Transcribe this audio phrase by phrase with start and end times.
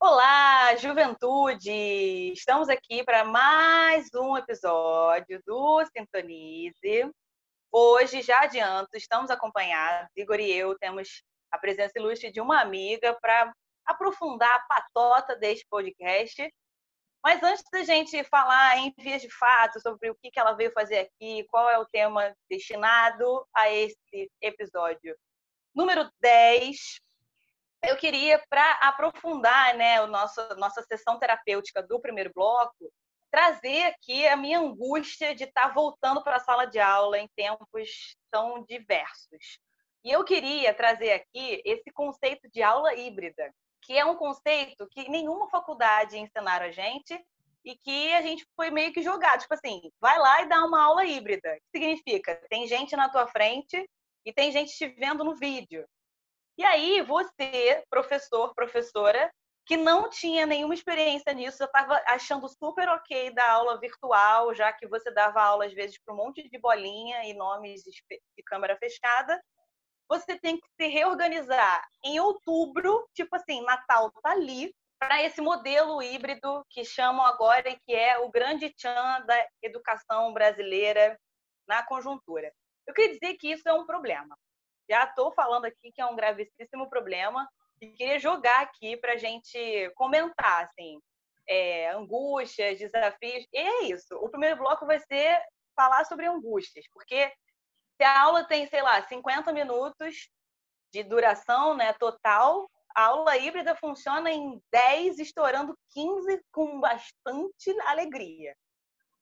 [0.00, 2.32] Olá, juventude!
[2.32, 7.10] Estamos aqui para mais um episódio do Sintonize.
[7.72, 13.18] Hoje, já adianto, estamos acompanhados, Igor e eu temos a presença ilustre de uma amiga
[13.20, 13.52] para
[13.84, 16.48] aprofundar a patota deste podcast.
[17.20, 20.98] Mas antes da gente falar em vias de fato sobre o que ela veio fazer
[20.98, 25.16] aqui, qual é o tema destinado a esse episódio
[25.74, 27.00] número 10,
[27.82, 32.92] eu queria, para aprofundar né, o nosso, nossa sessão terapêutica do primeiro bloco,
[33.30, 37.28] trazer aqui a minha angústia de estar tá voltando para a sala de aula em
[37.36, 39.60] tempos tão diversos.
[40.04, 43.52] E eu queria trazer aqui esse conceito de aula híbrida,
[43.82, 47.18] que é um conceito que nenhuma faculdade ensinaram a gente
[47.64, 49.40] e que a gente foi meio que jogado.
[49.40, 51.50] Tipo assim, vai lá e dá uma aula híbrida.
[51.50, 52.34] O que significa?
[52.48, 53.88] Tem gente na tua frente
[54.24, 55.86] e tem gente te vendo no vídeo.
[56.58, 59.32] E aí, você, professor, professora,
[59.64, 64.72] que não tinha nenhuma experiência nisso, eu estava achando super ok da aula virtual, já
[64.72, 68.76] que você dava aula às vezes para um monte de bolinha e nomes de câmera
[68.76, 69.40] fechada.
[70.08, 76.02] Você tem que se reorganizar em outubro, tipo assim, Natal tá ali, para esse modelo
[76.02, 81.16] híbrido que chamam agora e que é o grande tchan da educação brasileira
[81.68, 82.52] na conjuntura.
[82.84, 84.36] Eu queria dizer que isso é um problema
[84.88, 87.48] já estou falando aqui que é um gravíssimo problema
[87.80, 91.00] e queria jogar aqui para a gente comentar, assim,
[91.46, 93.46] é, angústias, desafios.
[93.52, 94.16] E é isso.
[94.16, 95.40] O primeiro bloco vai ser
[95.76, 97.32] falar sobre angústias, porque
[97.96, 100.28] se a aula tem, sei lá, 50 minutos
[100.92, 108.56] de duração né, total, a aula híbrida funciona em 10, estourando 15 com bastante alegria.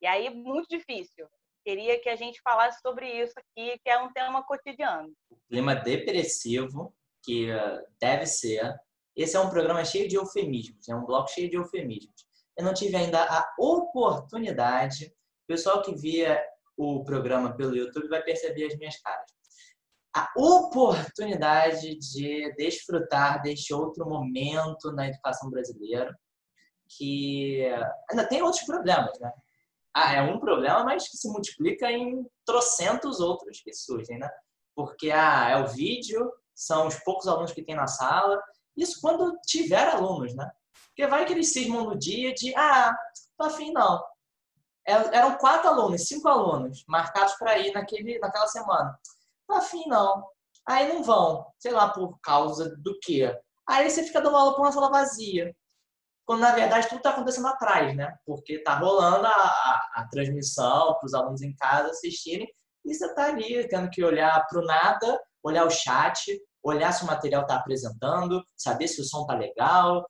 [0.00, 1.28] E aí, muito difícil
[1.67, 5.12] queria que a gente falasse sobre isso aqui, que é um tema cotidiano.
[5.28, 8.72] O clima depressivo, que eh, deve ser.
[9.17, 12.25] Esse é um programa cheio de eufemismos, é um bloco cheio de eufemismos.
[12.56, 16.41] Eu não tive ainda a oportunidade, o pessoal que via
[16.77, 19.28] o programa pelo YouTube vai perceber as minhas caras.
[20.15, 26.16] A oportunidade de desfrutar deste outro momento na educação brasileira,
[26.97, 27.60] que
[28.10, 29.32] ainda tem outros problemas, né?
[29.98, 34.28] Ah, é um problema, mas que se multiplica em trocentos outros que surgem, né?
[34.74, 38.38] Porque ah, é o vídeo, são os poucos alunos que tem na sala,
[38.76, 40.50] isso quando tiver alunos, né?
[40.88, 42.94] Porque vai que eles cismam no dia de, ah,
[43.38, 44.04] tô afim não.
[44.86, 48.98] É, eram quatro alunos, cinco alunos marcados para ir naquele, naquela semana.
[49.48, 50.28] Tô afim não.
[50.68, 53.34] Aí não vão, sei lá por causa do quê.
[53.66, 55.56] Aí você fica dando aula para uma sala vazia
[56.26, 58.14] quando na verdade tudo está acontecendo atrás, né?
[58.26, 62.48] Porque está rolando a, a, a transmissão para os alunos em casa assistirem
[62.84, 67.04] e você está ali tendo que olhar para o nada, olhar o chat, olhar se
[67.04, 70.04] o material está apresentando, saber se o som está legal,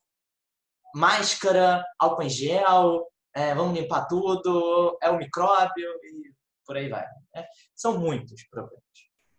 [0.95, 6.33] máscara, álcool em gel, é, vamos limpar tudo, é o micróbio e
[6.67, 7.07] por aí vai.
[7.35, 7.47] Né?
[7.75, 8.83] São muitos problemas.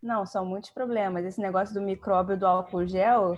[0.01, 1.25] Não, são muitos problemas.
[1.25, 3.35] Esse negócio do micróbio do álcool gel,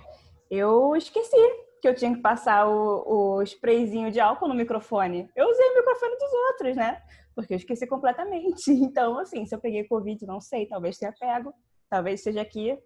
[0.50, 1.36] eu esqueci
[1.80, 5.28] que eu tinha que passar o, o sprayzinho de álcool no microfone.
[5.34, 7.02] Eu usei o microfone dos outros, né?
[7.34, 8.70] Porque eu esqueci completamente.
[8.70, 11.54] Então, assim, se eu peguei Covid, não sei, talvez tenha pego.
[11.88, 12.78] Talvez seja aqui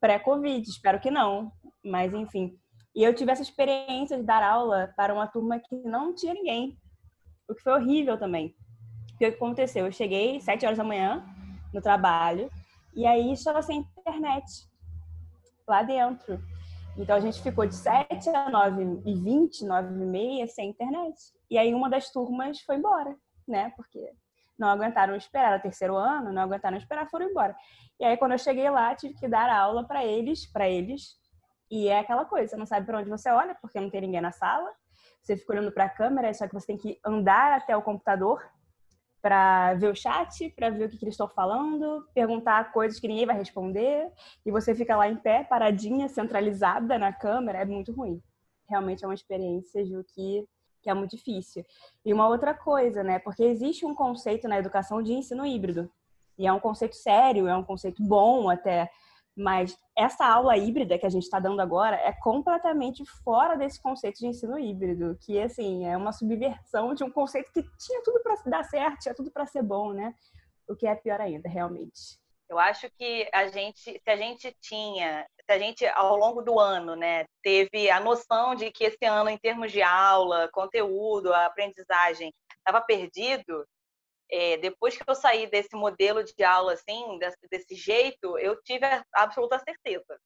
[0.00, 1.50] pré-Covid, espero que não.
[1.84, 2.58] Mas, enfim.
[2.94, 6.78] E eu tive essa experiência de dar aula para uma turma que não tinha ninguém.
[7.48, 8.54] O que foi horrível também.
[9.14, 9.86] O que aconteceu?
[9.86, 11.24] Eu cheguei sete horas da manhã
[11.72, 12.50] no trabalho
[12.94, 14.44] e aí estava sem internet
[15.66, 16.38] lá dentro.
[16.96, 21.16] Então a gente ficou de 7 a 9 e 20, 9 e meia sem internet.
[21.50, 23.16] E aí uma das turmas foi embora,
[23.48, 23.72] né?
[23.76, 24.12] Porque
[24.58, 27.56] não aguentaram esperar, era terceiro ano, não aguentaram esperar, foram embora.
[27.98, 31.16] E aí quando eu cheguei lá, tive que dar aula para eles, para eles.
[31.70, 34.20] E é aquela coisa, você não sabe para onde você olha, porque não tem ninguém
[34.20, 34.70] na sala.
[35.22, 38.42] Você fica olhando para a câmera, só que você tem que andar até o computador
[39.22, 43.06] para ver o chat, para ver o que, que eles estão falando, perguntar coisas que
[43.06, 44.10] ninguém vai responder,
[44.44, 48.20] e você fica lá em pé, paradinha, centralizada na câmera, é muito ruim.
[48.68, 50.44] Realmente é uma experiência, Ju, que,
[50.82, 51.64] que é muito difícil.
[52.04, 53.20] E uma outra coisa, né?
[53.20, 55.88] Porque existe um conceito na educação de ensino híbrido.
[56.36, 58.90] E é um conceito sério, é um conceito bom até,
[59.36, 64.18] mas essa aula híbrida que a gente está dando agora é completamente fora desse conceito
[64.18, 68.36] de ensino híbrido, que assim é uma subversão de um conceito que tinha tudo para
[68.46, 70.14] dar certo, tinha tudo para ser bom, né?
[70.68, 72.20] O que é pior ainda, realmente.
[72.48, 76.60] Eu acho que a gente, se a gente tinha, se a gente ao longo do
[76.60, 82.30] ano, né, teve a noção de que esse ano, em termos de aula, conteúdo, aprendizagem,
[82.58, 83.66] estava perdido,
[84.32, 88.86] é, depois que eu saí desse modelo de aula assim, desse, desse, jeito, eu tive
[88.86, 90.18] a absoluta certeza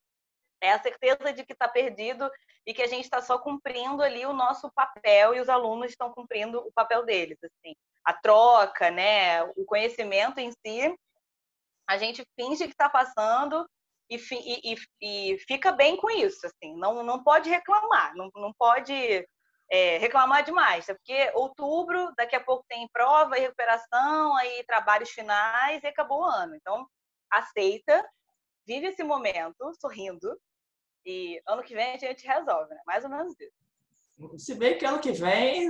[0.60, 2.30] É a certeza de que está perdido
[2.64, 6.12] e que a gente está só cumprindo ali o nosso papel e os alunos estão
[6.12, 7.36] cumprindo o papel deles.
[7.42, 7.74] Assim.
[8.04, 10.96] A troca, né, o conhecimento em si,
[11.88, 13.68] a gente finge que está passando
[14.08, 16.46] e, e, e, fica bem com isso.
[16.46, 16.76] Assim.
[16.76, 19.26] Não, não pode reclamar, não, não pode
[19.70, 25.82] é, reclamar demais, porque outubro, daqui a pouco tem prova e recuperação, aí trabalhos finais
[25.82, 26.54] e acabou o ano.
[26.54, 26.86] Então,
[27.30, 28.08] aceita,
[28.66, 30.38] vive esse momento sorrindo
[31.04, 32.80] e ano que vem a gente resolve, né?
[32.86, 34.38] Mais ou menos isso.
[34.38, 35.68] Se bem que ano que vem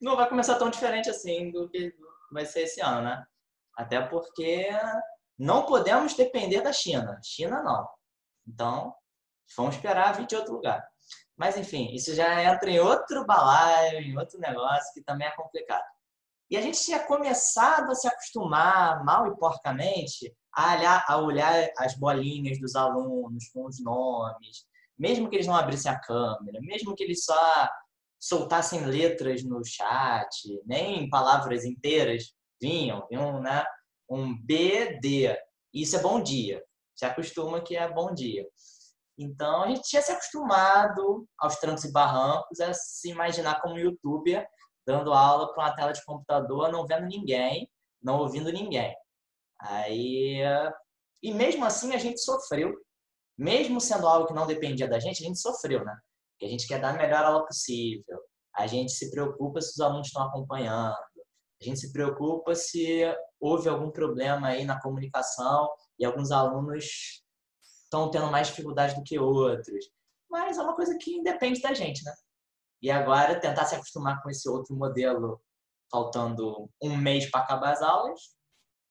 [0.00, 1.94] não vai começar tão diferente assim do que
[2.30, 3.26] vai ser esse ano, né?
[3.76, 4.68] Até porque
[5.38, 7.20] não podemos depender da China.
[7.22, 7.88] China não.
[8.46, 8.94] Então,
[9.56, 10.86] vamos esperar vir de outro lugar.
[11.36, 15.84] Mas enfim, isso já entra em outro balaio, em outro negócio que também é complicado.
[16.48, 21.70] E a gente tinha começado a se acostumar, mal e porcamente, a olhar, a olhar
[21.78, 24.64] as bolinhas dos alunos com os nomes,
[24.98, 27.68] mesmo que eles não abrissem a câmera, mesmo que eles só
[28.18, 33.64] soltassem letras no chat, nem palavras inteiras vinham, vinham né?
[34.08, 35.36] um BD.
[35.74, 36.62] Isso é bom dia.
[36.94, 38.46] Se acostuma que é bom dia.
[39.18, 44.46] Então a gente tinha se acostumado aos trancos e barrancos a se imaginar como youtuber
[44.86, 47.68] dando aula para uma tela de computador, não vendo ninguém,
[48.00, 48.94] não ouvindo ninguém.
[49.60, 50.40] Aí,
[51.22, 52.72] e mesmo assim a gente sofreu,
[53.36, 55.98] mesmo sendo algo que não dependia da gente, a gente sofreu, né?
[56.32, 58.20] Porque a gente quer dar a melhor aula possível,
[58.54, 60.96] a gente se preocupa se os alunos estão acompanhando,
[61.60, 63.02] a gente se preocupa se
[63.40, 65.68] houve algum problema aí na comunicação
[65.98, 67.24] e alguns alunos
[67.86, 69.90] estão tendo mais dificuldade do que outros.
[70.28, 72.12] Mas é uma coisa que independe da gente, né?
[72.82, 75.40] E agora tentar se acostumar com esse outro modelo,
[75.90, 78.20] faltando um mês para acabar as aulas,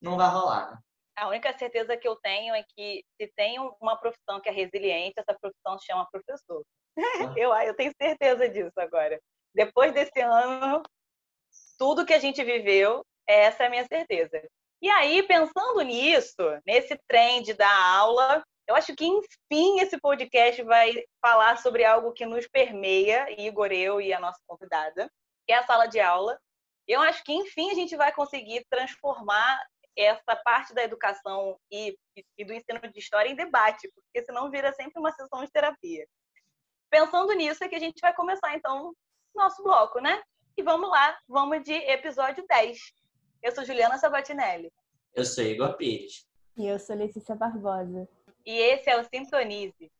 [0.02, 0.72] não vai rolar.
[0.72, 0.78] Né?
[1.18, 5.14] A única certeza que eu tenho é que se tem uma profissão que é resiliente,
[5.18, 6.64] essa profissão se chama professor.
[7.38, 9.20] eu, eu tenho certeza disso agora.
[9.54, 10.84] Depois desse ano,
[11.78, 14.42] tudo que a gente viveu, essa é a minha certeza.
[14.82, 20.62] E aí, pensando nisso, nesse trem de dar aula, eu acho que, enfim, esse podcast
[20.64, 25.10] vai falar sobre algo que nos permeia, Igor, eu e a nossa convidada,
[25.46, 26.40] que é a sala de aula.
[26.88, 29.60] Eu acho que, enfim, a gente vai conseguir transformar
[29.96, 31.96] essa parte da educação e,
[32.38, 36.06] e do ensino de história em debate, porque senão vira sempre uma sessão de terapia.
[36.90, 38.94] Pensando nisso, é que a gente vai começar, então,
[39.36, 40.22] nosso bloco, né?
[40.58, 42.80] E vamos lá, vamos de episódio 10.
[43.44, 44.72] Eu sou Juliana Sabatinelli.
[45.14, 46.28] Eu sou Igor Pires.
[46.58, 48.08] E eu sou Letícia Barbosa
[48.46, 49.92] e esse é o Sintonize.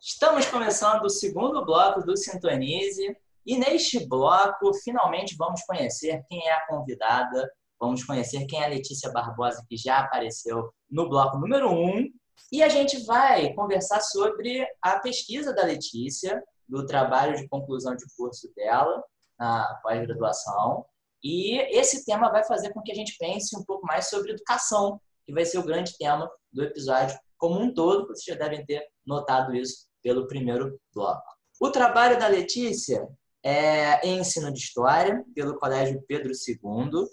[0.00, 3.16] Estamos começando o segundo bloco do Sintonize
[3.46, 7.48] e neste bloco finalmente vamos conhecer quem é a convidada,
[7.80, 12.08] vamos conhecer quem é a Letícia Barbosa que já apareceu no bloco número 1 um,
[12.50, 18.04] e a gente vai conversar sobre a pesquisa da Letícia, do trabalho de conclusão de
[18.16, 19.02] curso dela
[19.42, 20.86] na pós-graduação.
[21.22, 25.00] E esse tema vai fazer com que a gente pense um pouco mais sobre educação,
[25.24, 28.06] que vai ser o grande tema do episódio como um todo.
[28.06, 31.26] Vocês já devem ter notado isso pelo primeiro bloco.
[31.60, 33.08] O trabalho da Letícia
[33.44, 37.04] é ensino de história pelo Colégio Pedro II,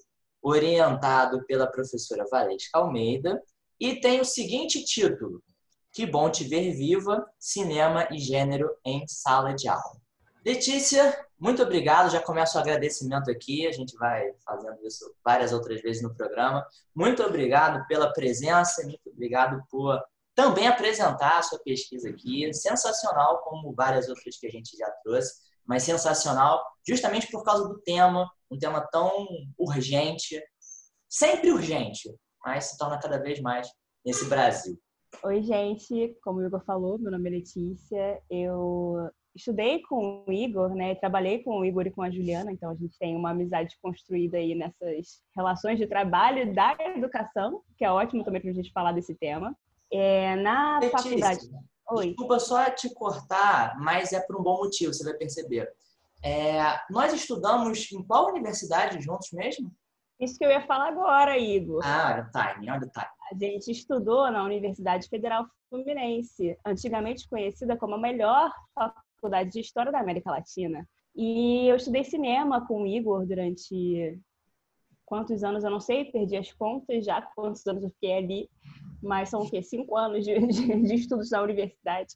[0.42, 3.42] orientado pela professora Valesca Almeida,
[3.80, 5.42] e tem o seguinte título:
[5.92, 10.00] Que bom te ver viva, cinema e gênero em sala de aula.
[10.46, 12.12] Letícia, muito obrigado.
[12.12, 13.68] Já começo o agradecimento aqui.
[13.68, 16.66] A gente vai fazendo isso várias outras vezes no programa.
[16.96, 20.02] Muito obrigado pela presença, muito obrigado por
[20.34, 22.54] também apresentar a sua pesquisa aqui.
[22.54, 25.34] Sensacional, como várias outras que a gente já trouxe,
[25.66, 29.28] mas sensacional justamente por causa do tema, um tema tão
[29.58, 30.42] urgente,
[31.08, 32.10] sempre urgente,
[32.44, 33.70] mas se torna cada vez mais
[34.06, 34.80] nesse Brasil.
[35.24, 36.18] Oi, gente.
[36.24, 38.22] Como o Igor falou, meu nome é Letícia.
[38.30, 40.94] Eu estudei com o Igor, né?
[40.96, 44.38] Trabalhei com o Igor e com a Juliana, então a gente tem uma amizade construída
[44.38, 48.92] aí nessas relações de trabalho da educação, que é ótimo também para a gente falar
[48.92, 49.56] desse tema.
[49.92, 51.50] É, na Letícia, faculdade.
[51.92, 52.08] Oi.
[52.08, 55.68] Desculpa só te cortar, mas é por um bom motivo, você vai perceber.
[56.24, 56.60] É,
[56.92, 59.72] nós estudamos em qual universidade juntos mesmo?
[60.20, 61.82] Isso que eu ia falar agora, Igor.
[61.84, 63.06] Ah, olha o time, olha o time.
[63.32, 68.52] A gente estudou na Universidade Federal Fluminense, antigamente conhecida como a melhor
[69.20, 70.88] Faculdade de História da América Latina.
[71.16, 74.18] E eu estudei cinema com o Igor durante
[75.06, 78.50] quantos anos, eu não sei, perdi as contas já, quantos anos eu fiquei ali,
[79.02, 79.62] mas são o quê?
[79.62, 82.16] Cinco anos de, de, de estudos na universidade.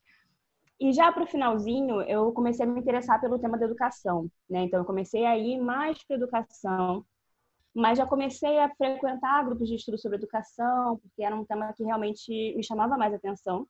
[0.79, 4.63] E já para o finalzinho, eu comecei a me interessar pelo tema da educação, né?
[4.63, 7.05] Então, eu comecei a ir mais para educação,
[7.73, 11.83] mas já comecei a frequentar grupos de estudo sobre educação, porque era um tema que
[11.83, 13.67] realmente me chamava mais atenção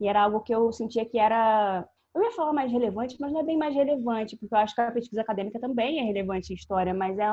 [0.00, 3.40] e era algo que eu sentia que era eu ia falar mais relevante, mas não
[3.40, 6.56] é bem mais relevante, porque eu acho que a pesquisa acadêmica também é relevante em
[6.56, 7.26] história, mas é,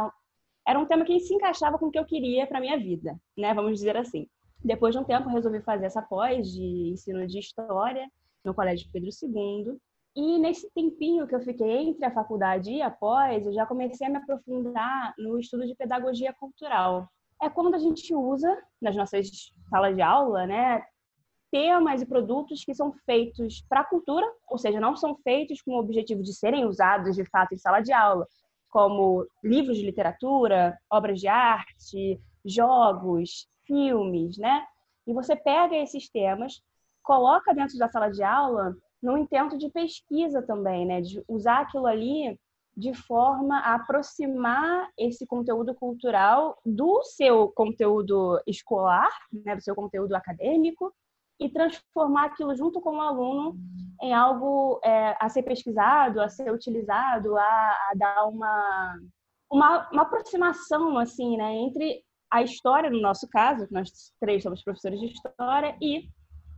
[0.67, 3.53] era um tema que se encaixava com o que eu queria para minha vida, né?
[3.53, 4.27] Vamos dizer assim.
[4.63, 8.07] Depois de um tempo, resolvi fazer essa pós de ensino de história
[8.43, 9.77] no Colégio Pedro II.
[10.15, 14.05] E nesse tempinho que eu fiquei entre a faculdade e a pós, eu já comecei
[14.05, 17.07] a me aprofundar no estudo de pedagogia cultural.
[17.41, 20.83] É quando a gente usa nas nossas salas de aula, né,
[21.51, 25.73] temas e produtos que são feitos para a cultura, ou seja, não são feitos com
[25.73, 28.25] o objetivo de serem usados de fato em sala de aula,
[28.69, 34.65] como livros de literatura, obras de arte, jogos, filmes, né?
[35.05, 36.61] E você pega esses temas,
[37.03, 41.01] coloca dentro da sala de aula no intento de pesquisa também, né?
[41.01, 42.39] De usar aquilo ali
[42.75, 50.15] de forma a aproximar esse conteúdo cultural do seu conteúdo escolar, né, do seu conteúdo
[50.15, 50.93] acadêmico,
[51.41, 53.57] e transformar aquilo junto com o aluno
[53.99, 58.99] em algo é, a ser pesquisado, a ser utilizado, a, a dar uma,
[59.51, 64.99] uma, uma, aproximação assim, né, entre a história, no nosso caso, nós três somos professores
[64.99, 66.09] de história, e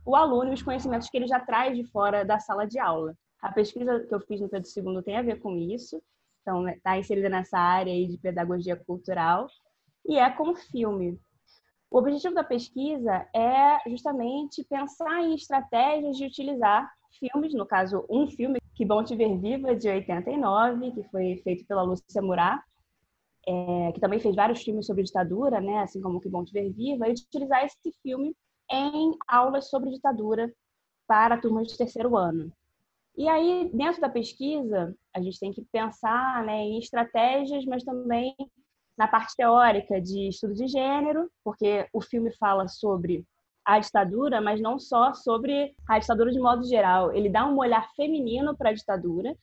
[0.06, 3.14] o aluno e os conhecimentos que ele já traz de fora da sala de aula.
[3.40, 6.00] A pesquisa que eu fiz no Pedro II tem a ver com isso,
[6.42, 9.48] então está né, inserida nessa área de pedagogia cultural,
[10.06, 11.18] e é com filme.
[11.94, 18.26] O objetivo da pesquisa é justamente pensar em estratégias de utilizar filmes, no caso, um
[18.26, 22.60] filme, Que Bom Te Ver Viva, de 89, que foi feito pela Lúcia Murat,
[23.46, 26.68] é, que também fez vários filmes sobre ditadura, né, assim como Que Bom Te Ver
[26.72, 28.34] Viva, e utilizar esse filme
[28.68, 30.52] em aulas sobre ditadura
[31.06, 32.52] para turmas de terceiro ano.
[33.16, 38.34] E aí, dentro da pesquisa, a gente tem que pensar né, em estratégias, mas também
[38.96, 43.24] na parte teórica de estudo de gênero, porque o filme fala sobre
[43.64, 47.12] a ditadura, mas não só sobre a ditadura de modo geral.
[47.12, 49.34] Ele dá um olhar feminino para a ditadura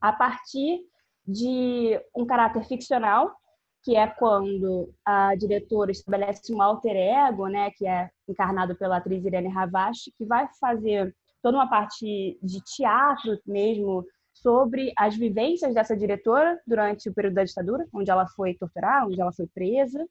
[0.00, 0.80] a partir
[1.26, 3.34] de um caráter ficcional,
[3.82, 9.24] que é quando a diretora estabelece um alter ego, né, que é encarnado pela atriz
[9.24, 14.04] Irene Ravache, que vai fazer toda uma parte de teatro mesmo
[14.42, 19.20] sobre as vivências dessa diretora durante o período da ditadura, onde ela foi torturada, onde
[19.20, 20.06] ela foi presa,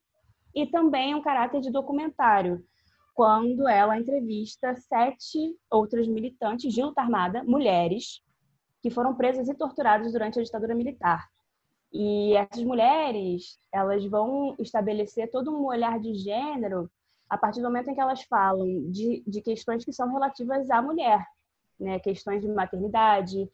[0.54, 2.64] e também um caráter de documentário,
[3.14, 8.22] quando ela entrevista sete outras militantes de luta armada, mulheres,
[8.82, 11.28] que foram presas e torturadas durante a ditadura militar.
[11.92, 16.90] E essas mulheres, elas vão estabelecer todo um olhar de gênero
[17.30, 20.82] a partir do momento em que elas falam de, de questões que são relativas à
[20.82, 21.24] mulher,
[21.80, 22.00] né?
[22.00, 23.50] questões de maternidade,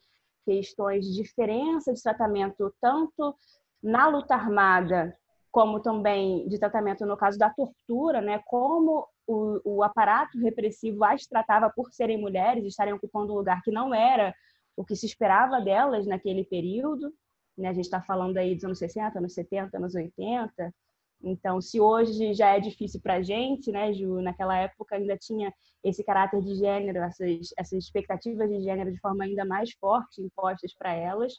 [0.46, 3.34] questões de diferença de tratamento tanto
[3.82, 5.14] na luta armada
[5.50, 8.42] como também de tratamento no caso da tortura, né?
[8.46, 13.70] Como o, o aparato repressivo as tratava por serem mulheres, estarem ocupando um lugar que
[13.70, 14.34] não era
[14.76, 17.10] o que se esperava delas naquele período.
[17.56, 17.68] Né?
[17.68, 20.74] A gente está falando aí dos anos 60, anos 70, anos 80.
[21.22, 24.20] Então, se hoje já é difícil para a gente, né, Ju?
[24.20, 29.24] Naquela época ainda tinha esse caráter de gênero, essas, essas expectativas de gênero de forma
[29.24, 31.34] ainda mais forte impostas para elas.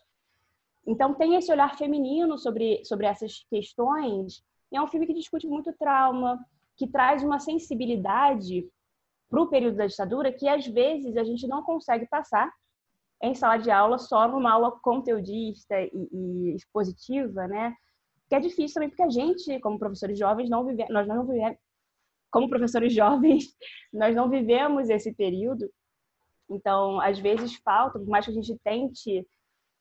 [0.85, 4.43] Então, tem esse olhar feminino sobre, sobre essas questões.
[4.71, 6.39] E é um filme que discute muito trauma,
[6.75, 8.67] que traz uma sensibilidade
[9.29, 12.49] para o período da ditadura que às vezes a gente não consegue passar
[13.21, 17.75] em sala de aula só numa aula conteudista e, e expositiva, né?
[18.27, 21.57] Que é difícil também porque a gente, como professores jovens, não vive, nós não vivemos,
[22.31, 23.55] como professores jovens,
[23.93, 25.69] nós não vivemos esse período.
[26.49, 29.25] Então, às vezes falta, por mais que a gente tente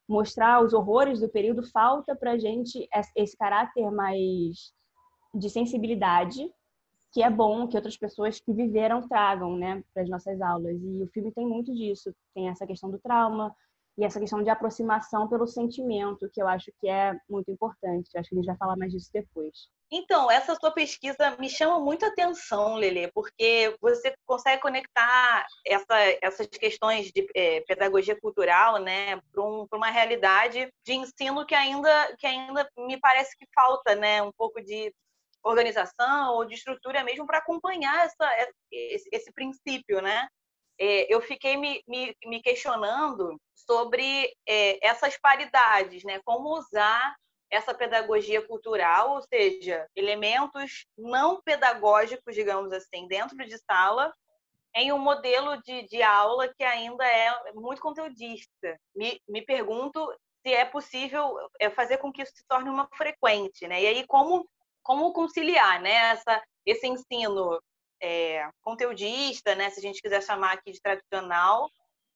[0.08, 4.72] mostrar os horrores do período, falta para a gente esse caráter mais
[5.34, 6.48] de sensibilidade,
[7.12, 10.76] que é bom que outras pessoas que viveram tragam, né, para as nossas aulas.
[10.80, 12.14] E o filme tem muito disso.
[12.34, 13.54] Tem essa questão do trauma,
[13.98, 18.10] e essa questão de aproximação pelo sentimento, que eu acho que é muito importante.
[18.12, 19.68] Eu acho que a gente vai falar mais disso depois.
[19.90, 26.46] Então, essa sua pesquisa me chama muito atenção, Lele, porque você consegue conectar essa, essas
[26.48, 32.26] questões de é, pedagogia cultural né, para um, uma realidade de ensino que ainda, que
[32.26, 34.92] ainda me parece que falta né, um pouco de
[35.42, 40.26] organização ou de estrutura mesmo para acompanhar essa, esse, esse princípio, né?
[40.78, 46.20] É, eu fiquei me, me, me questionando sobre é, essas paridades, né?
[46.24, 47.16] Como usar
[47.50, 54.12] essa pedagogia cultural, ou seja, elementos não pedagógicos, digamos assim, dentro de sala,
[54.74, 58.78] em um modelo de, de aula que ainda é muito conteudista.
[58.94, 60.12] Me, me pergunto
[60.44, 63.82] se é possível é, fazer com que isso se torne uma frequente, né?
[63.82, 64.46] E aí, como
[64.86, 67.60] como conciliar né, essa, esse ensino
[68.02, 71.70] é, conteudista, né, se a gente quiser chamar aqui de tradicional,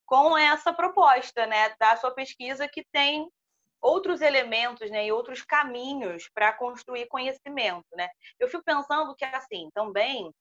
[0.05, 3.29] com essa proposta né, da sua pesquisa que tem
[3.81, 7.87] outros elementos né, e outros caminhos para construir conhecimento.
[7.93, 8.09] Né?
[8.39, 10.31] Eu fico pensando que, assim, também,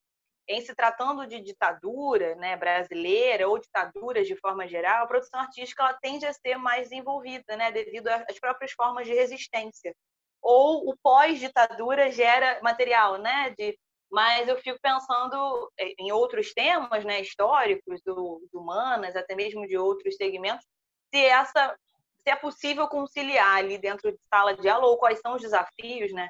[0.47, 5.83] em se tratando de ditadura né, brasileira ou ditaduras de forma geral, a produção artística
[5.83, 9.95] ela tende a ser mais desenvolvida né, devido às próprias formas de resistência.
[10.43, 13.79] Ou o pós-ditadura gera material né, de
[14.11, 19.77] mas eu fico pensando em outros temas né, históricos, do, do humanas, até mesmo de
[19.77, 20.67] outros segmentos,
[21.13, 21.77] se essa
[22.23, 26.13] se é possível conciliar ali dentro de sala de aula ou quais são os desafios,
[26.13, 26.29] né?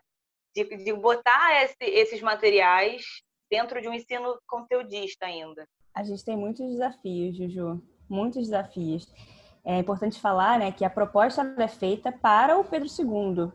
[0.55, 3.05] De, de botar esse, esses materiais
[3.51, 5.67] dentro de um ensino conteudista ainda.
[5.95, 9.13] A gente tem muitos desafios, Juju, muitos desafios.
[9.65, 13.53] É importante falar, né, que a proposta é feita para o Pedro II.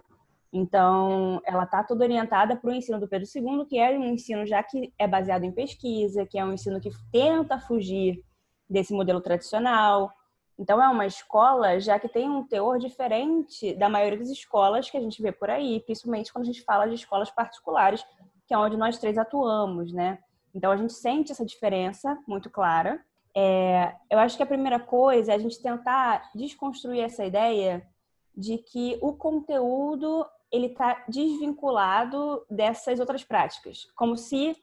[0.56, 4.46] Então, ela está toda orientada para o ensino do Pedro II, que é um ensino
[4.46, 8.24] já que é baseado em pesquisa, que é um ensino que tenta fugir
[8.70, 10.12] desse modelo tradicional,
[10.58, 14.98] então, é uma escola já que tem um teor diferente da maioria das escolas que
[14.98, 18.06] a gente vê por aí, principalmente quando a gente fala de escolas particulares,
[18.48, 20.20] que é onde nós três atuamos, né?
[20.54, 23.04] Então, a gente sente essa diferença muito clara.
[23.36, 27.86] É, eu acho que a primeira coisa é a gente tentar desconstruir essa ideia
[28.34, 34.56] de que o conteúdo ele está desvinculado dessas outras práticas, como se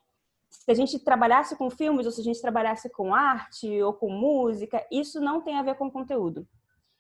[0.52, 4.10] se a gente trabalhasse com filmes ou se a gente trabalhasse com arte ou com
[4.10, 6.46] música, isso não tem a ver com conteúdo.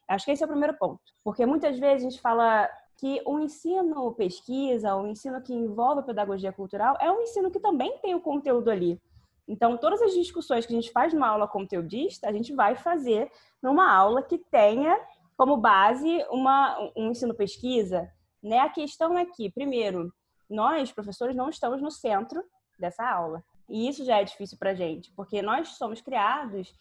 [0.08, 1.02] Acho que esse é o primeiro ponto.
[1.22, 6.04] Porque muitas vezes a gente fala que o ensino pesquisa, o ensino que envolve a
[6.04, 9.00] pedagogia cultural, é um ensino que também tem o conteúdo ali.
[9.46, 13.30] Então, todas as discussões que a gente faz numa aula conteudista, a gente vai fazer
[13.62, 14.98] numa aula que tenha
[15.36, 18.10] como base uma, um ensino pesquisa.
[18.42, 18.58] Né?
[18.58, 20.12] A questão é que, primeiro,
[20.48, 22.42] nós, professores, não estamos no centro
[22.78, 23.42] dessa aula.
[23.68, 26.74] E isso já é difícil para a gente, porque nós somos criados,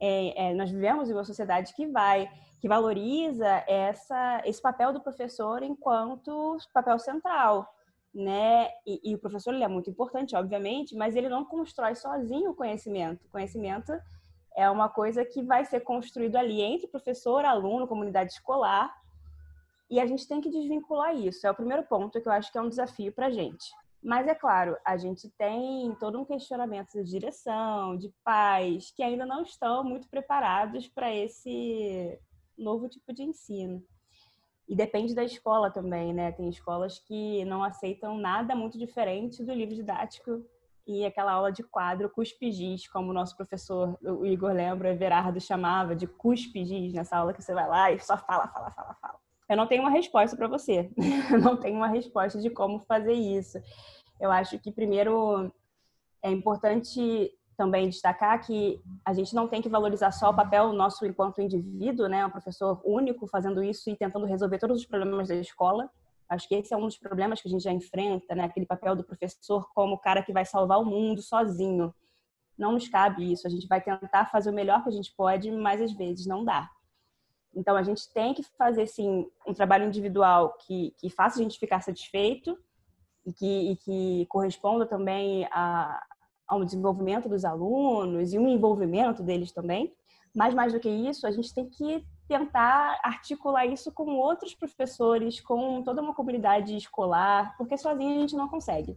[0.00, 5.00] é, é, nós vivemos em uma sociedade que vai, que valoriza essa, esse papel do
[5.00, 7.68] professor enquanto papel central,
[8.14, 8.68] né?
[8.86, 12.54] E, e o professor ele é muito importante, obviamente, mas ele não constrói sozinho o
[12.54, 13.24] conhecimento.
[13.26, 13.92] O conhecimento
[14.56, 18.92] é uma coisa que vai ser construído ali entre professor, aluno, comunidade escolar,
[19.90, 21.46] e a gente tem que desvincular isso.
[21.46, 23.64] É o primeiro ponto que eu acho que é um desafio para a gente.
[24.02, 29.26] Mas é claro, a gente tem todo um questionamento de direção, de pais, que ainda
[29.26, 32.18] não estão muito preparados para esse
[32.56, 33.82] novo tipo de ensino.
[34.68, 36.30] E depende da escola também, né?
[36.30, 40.44] Tem escolas que não aceitam nada muito diferente do livro didático
[40.86, 45.96] e aquela aula de quadro cuspe-giz, como o nosso professor, o Igor lembra, Everardo chamava
[45.96, 49.56] de cuspe-giz, nessa aula que você vai lá e só fala, fala, fala, fala eu
[49.56, 50.90] não tenho uma resposta para você.
[51.42, 53.58] Não tenho uma resposta de como fazer isso.
[54.20, 55.50] Eu acho que, primeiro,
[56.22, 61.04] é importante também destacar que a gente não tem que valorizar só o papel nosso
[61.04, 62.24] enquanto indivíduo, né?
[62.24, 65.90] Um professor único fazendo isso e tentando resolver todos os problemas da escola.
[66.28, 68.44] Acho que esse é um dos problemas que a gente já enfrenta, né?
[68.44, 71.92] Aquele papel do professor como o cara que vai salvar o mundo sozinho.
[72.56, 73.46] Não nos cabe isso.
[73.46, 76.44] A gente vai tentar fazer o melhor que a gente pode, mas às vezes não
[76.44, 76.70] dá.
[77.58, 81.58] Então, a gente tem que fazer, sim, um trabalho individual que, que faça a gente
[81.58, 82.56] ficar satisfeito
[83.26, 86.00] e que, e que corresponda também a,
[86.46, 89.92] ao desenvolvimento dos alunos e um envolvimento deles também.
[90.32, 95.40] Mas, mais do que isso, a gente tem que tentar articular isso com outros professores,
[95.40, 98.96] com toda uma comunidade escolar, porque sozinho a gente não consegue.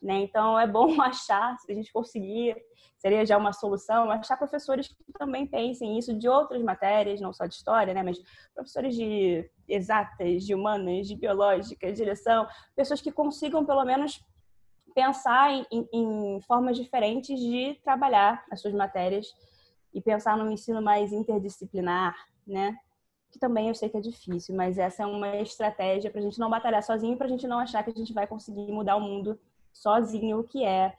[0.00, 0.20] Né?
[0.20, 2.56] Então, é bom achar, se a gente conseguir,
[2.98, 7.46] seria já uma solução, achar professores que também pensem isso de outras matérias, não só
[7.46, 8.02] de história, né?
[8.02, 8.18] mas
[8.54, 14.24] professores de exatas, de humanas, de biológicas, de direção, pessoas que consigam, pelo menos,
[14.94, 19.26] pensar em, em, formas diferentes de trabalhar as suas matérias
[19.92, 22.76] e pensar num ensino mais interdisciplinar, né?
[23.30, 26.38] que também eu sei que é difícil, mas essa é uma estratégia para a gente
[26.38, 29.00] não batalhar sozinho, para a gente não achar que a gente vai conseguir mudar o
[29.00, 29.38] mundo
[29.80, 30.94] sozinho, o que é,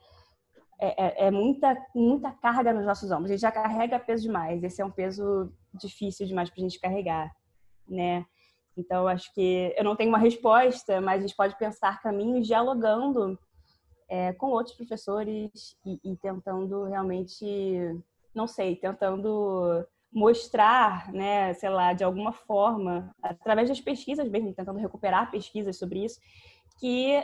[0.80, 3.32] é, é, é muita, muita carga nos nossos ombros.
[3.32, 4.64] A gente já carrega peso demais.
[4.64, 7.32] Esse é um peso difícil demais para a gente carregar,
[7.88, 8.26] né?
[8.78, 13.38] Então, acho que eu não tenho uma resposta, mas a gente pode pensar caminhos dialogando
[14.08, 17.46] é, com outros professores e, e, tentando realmente,
[18.34, 24.80] não sei, tentando mostrar, né, sei lá, de alguma forma, através das pesquisas mesmo, tentando
[24.80, 26.20] recuperar pesquisas sobre isso,
[26.80, 27.24] que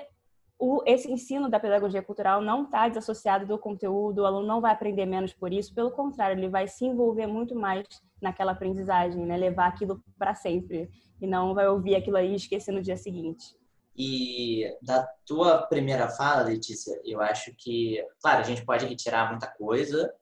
[0.58, 4.72] o, esse ensino da pedagogia cultural não está desassociado do conteúdo, o aluno não vai
[4.72, 7.86] aprender menos por isso, pelo contrário, ele vai se envolver muito mais
[8.22, 9.36] naquela aprendizagem, né?
[9.36, 10.90] levar aquilo para sempre,
[11.22, 13.56] e não vai ouvir aquilo aí e esquecer no dia seguinte.
[13.98, 19.48] E da tua primeira fala, Letícia, eu acho que, claro, a gente pode retirar muita
[19.48, 20.14] coisa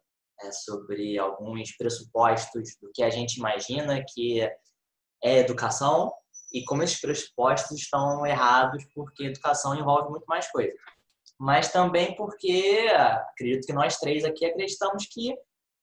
[0.42, 6.12] é, sobre alguns pressupostos do que a gente imagina que é educação
[6.54, 10.76] e como esses pressupostos estão errados, porque educação envolve muito mais coisas.
[11.40, 12.88] Mas também porque
[13.32, 15.36] acredito que nós três aqui acreditamos que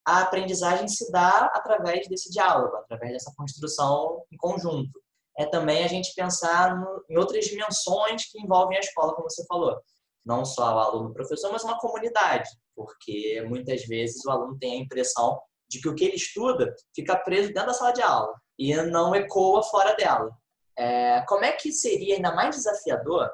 [0.06, 5.00] a aprendizagem se dá através desse diálogo, através dessa construção em conjunto
[5.40, 9.44] é também a gente pensar no, em outras dimensões que envolvem a escola, como você
[9.46, 9.80] falou.
[10.24, 14.82] Não só o aluno professor, mas uma comunidade, porque muitas vezes o aluno tem a
[14.84, 18.74] impressão de que o que ele estuda fica preso dentro da sala de aula e
[18.76, 20.30] não ecoa fora dela.
[20.76, 23.30] É, como é que seria ainda mais desafiador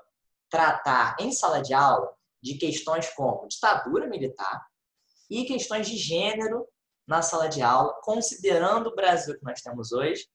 [0.49, 4.67] tratar em sala de aula de questões como ditadura militar
[5.29, 6.67] e questões de gênero
[7.07, 10.27] na sala de aula, considerando o Brasil que nós temos hoje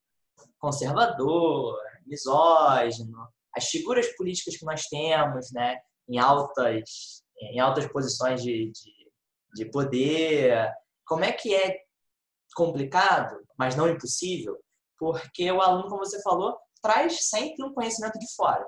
[0.59, 8.71] conservador, misógino, as figuras políticas que nós temos, né, em altas, em altas posições de,
[8.71, 9.11] de,
[9.55, 10.71] de poder.
[11.05, 11.79] Como é que é
[12.55, 14.57] complicado, mas não impossível?
[14.97, 18.65] Porque o aluno, como você falou, traz sempre um conhecimento de fora.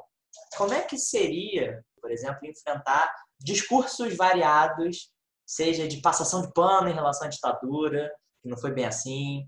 [0.58, 5.12] Como é que seria, por exemplo, enfrentar discursos variados,
[5.46, 9.48] seja de passação de pano em relação à ditadura, que não foi bem assim,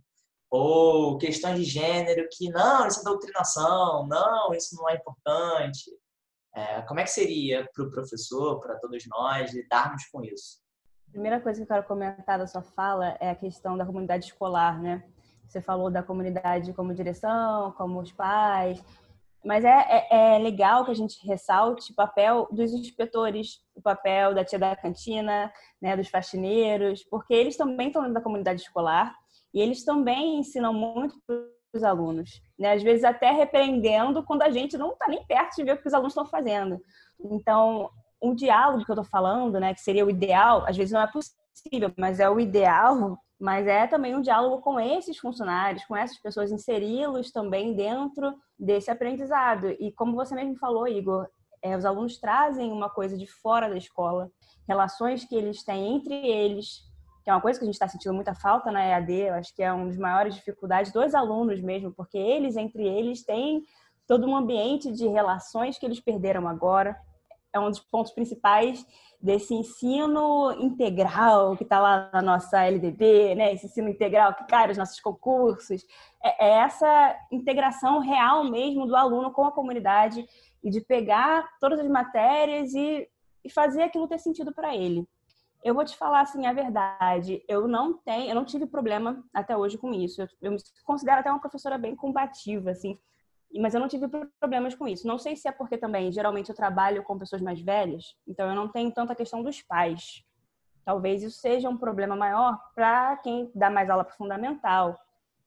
[0.49, 5.91] ou questões de gênero que não, isso é doutrinação, não, isso não é importante.
[6.53, 10.59] É, como é que seria para o professor, para todos nós, lidarmos com isso?
[11.09, 14.25] A primeira coisa que eu quero comentar da sua fala é a questão da comunidade
[14.25, 15.03] escolar, né?
[15.47, 18.83] Você falou da comunidade como direção, como os pais,
[19.45, 24.33] mas é, é, é, legal que a gente ressalte o papel dos inspetores, o papel
[24.33, 29.15] da tia da cantina, né, dos faxineiros, porque eles também estão dentro da comunidade escolar
[29.53, 31.37] e eles também ensinam muito para
[31.75, 32.73] os alunos, né?
[32.73, 35.87] às vezes até repreendendo quando a gente não está nem perto de ver o que
[35.87, 36.81] os alunos estão fazendo.
[37.19, 41.01] Então, um diálogo que eu estou falando, né, que seria o ideal, às vezes não
[41.01, 45.95] é possível, mas é o ideal, mas é também um diálogo com esses funcionários, com
[45.95, 49.69] essas pessoas, inseri-los também dentro desse aprendizado.
[49.79, 51.27] E como você mesmo falou, Igor,
[51.61, 54.29] é, os alunos trazem uma coisa de fora da escola,
[54.67, 56.83] relações que eles têm entre eles,
[57.23, 59.53] que é uma coisa que a gente está sentindo muita falta na EAD, eu acho
[59.55, 63.63] que é uma das maiores dificuldades dos alunos mesmo, porque eles, entre eles, têm
[64.07, 66.95] todo um ambiente de relações que eles perderam agora.
[67.51, 68.85] É um dos pontos principais
[69.25, 73.53] desse ensino integral que está lá na nossa LDB, né?
[73.53, 75.83] Esse ensino integral que cai nos nossos concursos.
[76.23, 80.23] É, é essa integração real mesmo do aluno com a comunidade
[80.63, 83.09] e de pegar todas as matérias e,
[83.43, 85.07] e fazer aquilo ter sentido para ele.
[85.63, 87.43] Eu vou te falar assim a verdade.
[87.47, 90.21] Eu não tenho, eu não tive problema até hoje com isso.
[90.21, 92.99] Eu, eu me considero até uma professora bem combativa, assim.
[93.59, 94.07] Mas eu não tive
[94.39, 95.07] problemas com isso.
[95.07, 98.55] Não sei se é porque também, geralmente, eu trabalho com pessoas mais velhas, então eu
[98.55, 100.23] não tenho tanta questão dos pais.
[100.83, 104.95] Talvez isso seja um problema maior para quem dá mais aula para fundamental.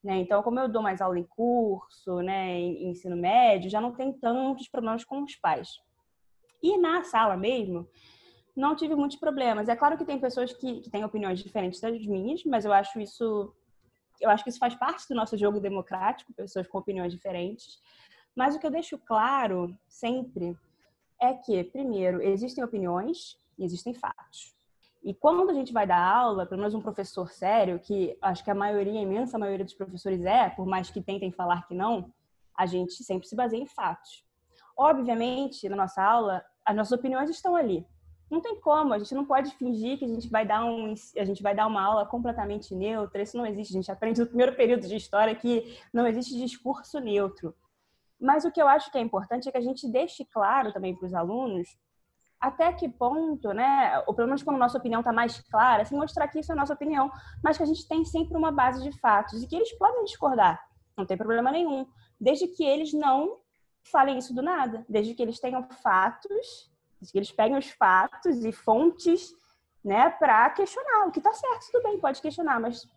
[0.03, 0.16] Né?
[0.18, 4.12] Então, como eu dou mais aula em curso, né, em ensino médio, já não tem
[4.12, 5.81] tantos problemas com os pais.
[6.62, 7.88] E na sala mesmo,
[8.57, 9.68] não tive muitos problemas.
[9.68, 13.01] É claro que tem pessoas que, que têm opiniões diferentes das minhas, mas eu acho
[13.01, 13.55] isso
[14.21, 17.81] eu acho que isso faz parte do nosso jogo democrático, pessoas com opiniões diferentes.
[18.35, 20.57] Mas o que eu deixo claro sempre
[21.21, 24.57] é que, primeiro, existem opiniões e existem fatos.
[25.03, 28.51] E quando a gente vai dar aula, pelo menos um professor sério, que acho que
[28.51, 32.13] a maioria, a imensa maioria dos professores é, por mais que tentem falar que não,
[32.57, 34.25] a gente sempre se baseia em fatos.
[34.77, 37.87] Obviamente, na nossa aula, as nossas opiniões estão ali.
[38.31, 41.25] Não tem como, a gente não pode fingir que a gente vai dar um, a
[41.25, 43.23] gente vai dar uma aula completamente neutra.
[43.23, 43.71] Isso não existe.
[43.71, 47.55] A gente aprende no primeiro período de história que não existe discurso neutro.
[48.21, 50.95] Mas o que eu acho que é importante é que a gente deixe claro também
[50.95, 51.79] para os alunos
[52.41, 55.97] até que ponto, né, ou pelo menos quando a nossa opinião está mais clara, assim,
[55.97, 57.11] mostrar que isso é a nossa opinião,
[57.43, 60.62] mas que a gente tem sempre uma base de fatos e que eles podem discordar,
[60.97, 61.87] não tem problema nenhum,
[62.21, 63.38] desde que eles não
[63.91, 66.71] falem isso do nada, desde que eles tenham fatos
[67.15, 69.33] eles peguem os fatos e fontes,
[69.85, 71.07] né, para questionar.
[71.07, 72.89] O que está certo, tudo bem, pode questionar, mas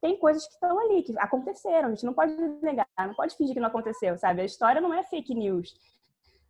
[0.00, 1.88] tem coisas que estão ali, que aconteceram.
[1.88, 4.42] A gente não pode negar, não pode fingir que não aconteceu, sabe?
[4.42, 5.74] A história não é fake news,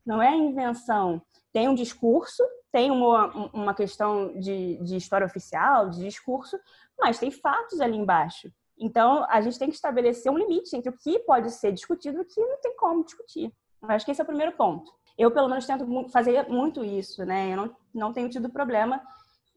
[0.05, 1.21] não é invenção.
[1.53, 6.59] Tem um discurso, tem uma, uma questão de, de história oficial, de discurso,
[6.99, 8.51] mas tem fatos ali embaixo.
[8.79, 12.21] Então, a gente tem que estabelecer um limite entre o que pode ser discutido e
[12.23, 13.53] o que não tem como discutir.
[13.83, 14.91] Eu acho que esse é o primeiro ponto.
[15.19, 17.53] Eu, pelo menos, tento fazer muito isso, né?
[17.53, 19.01] Eu não, não tenho tido problema.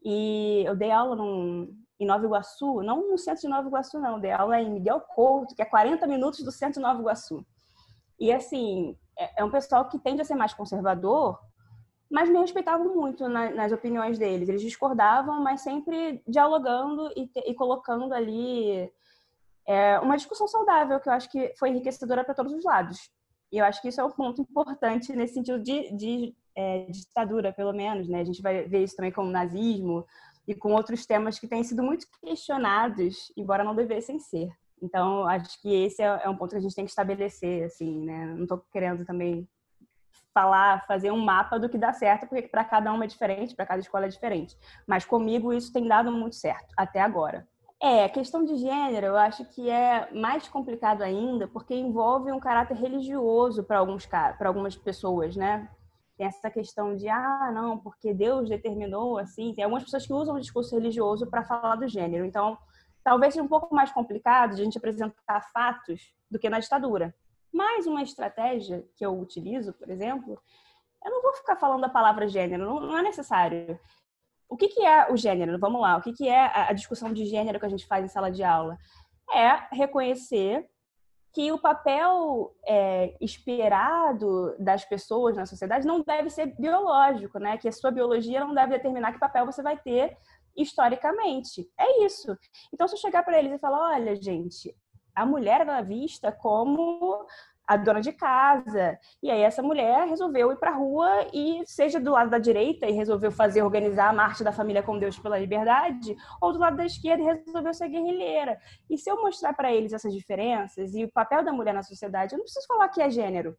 [0.04, 4.20] E eu dei aula num, em Nova Iguaçu, não no centro de Nova Iguaçu, não.
[4.20, 7.44] Dei aula em Miguel Couto, que é 40 minutos do centro de Nova Iguaçu.
[8.18, 11.38] E, assim, é, é um pessoal que tende a ser mais conservador,
[12.10, 14.48] mas me respeitavam muito na, nas opiniões deles.
[14.48, 18.90] Eles discordavam, mas sempre dialogando e, te, e colocando ali
[19.66, 23.10] é, uma discussão saudável, que eu acho que foi enriquecedora para todos os lados.
[23.52, 27.52] E eu acho que isso é um ponto importante nesse sentido de, de é, ditadura,
[27.52, 28.08] pelo menos.
[28.08, 28.20] Né?
[28.20, 30.04] A gente vai ver isso também com o nazismo
[30.46, 34.50] e com outros temas que têm sido muito questionados, embora não devessem ser.
[34.82, 38.04] Então, acho que esse é, é um ponto que a gente tem que estabelecer, assim,
[38.04, 38.26] né?
[38.26, 39.48] Não estou querendo também
[40.34, 43.64] falar, fazer um mapa do que dá certo, porque para cada uma é diferente, para
[43.64, 44.54] cada escola é diferente.
[44.86, 47.48] Mas comigo isso tem dado muito certo, até agora.
[47.80, 52.40] É, a questão de gênero eu acho que é mais complicado ainda, porque envolve um
[52.40, 55.68] caráter religioso para alguns para algumas pessoas, né?
[56.16, 59.52] Tem essa questão de, ah, não, porque Deus determinou assim.
[59.54, 62.24] Tem algumas pessoas que usam o discurso religioso para falar do gênero.
[62.24, 62.56] Então,
[63.04, 67.14] talvez seja um pouco mais complicado de a gente apresentar fatos do que na ditadura.
[67.52, 70.40] Mas uma estratégia que eu utilizo, por exemplo,
[71.04, 73.78] eu não vou ficar falando a palavra gênero, não, não é necessário.
[74.48, 75.58] O que, que, é o gênero?
[75.58, 78.08] Vamos lá, o que, que é a discussão de gênero que a gente faz em
[78.08, 78.76] sala de aula?
[79.32, 80.68] É reconhecer
[81.32, 87.58] que o papel é, esperado das pessoas na sociedade não deve ser biológico, né?
[87.58, 90.16] Que a sua biologia não deve determinar que papel você vai ter
[90.56, 91.68] historicamente.
[91.78, 92.34] É isso.
[92.72, 94.74] Então, se eu chegar para eles e falar, olha, gente,
[95.14, 97.26] a mulher era vista como
[97.66, 98.98] a dona de casa.
[99.22, 102.86] E aí essa mulher resolveu ir para a rua e seja do lado da direita
[102.86, 106.76] e resolveu fazer organizar a marcha da família com Deus pela liberdade, ou do lado
[106.76, 108.58] da esquerda e resolveu ser guerrilheira.
[108.88, 112.34] E se eu mostrar para eles essas diferenças e o papel da mulher na sociedade,
[112.34, 113.56] eu não preciso falar que é gênero.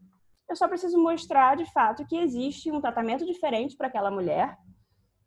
[0.50, 4.58] Eu só preciso mostrar de fato que existe um tratamento diferente para aquela mulher.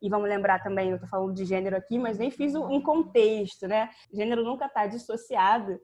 [0.02, 3.68] E vamos lembrar também, eu estou falando de gênero aqui, mas nem fiz um contexto,
[3.68, 3.90] né?
[4.10, 5.78] Gênero nunca está dissociado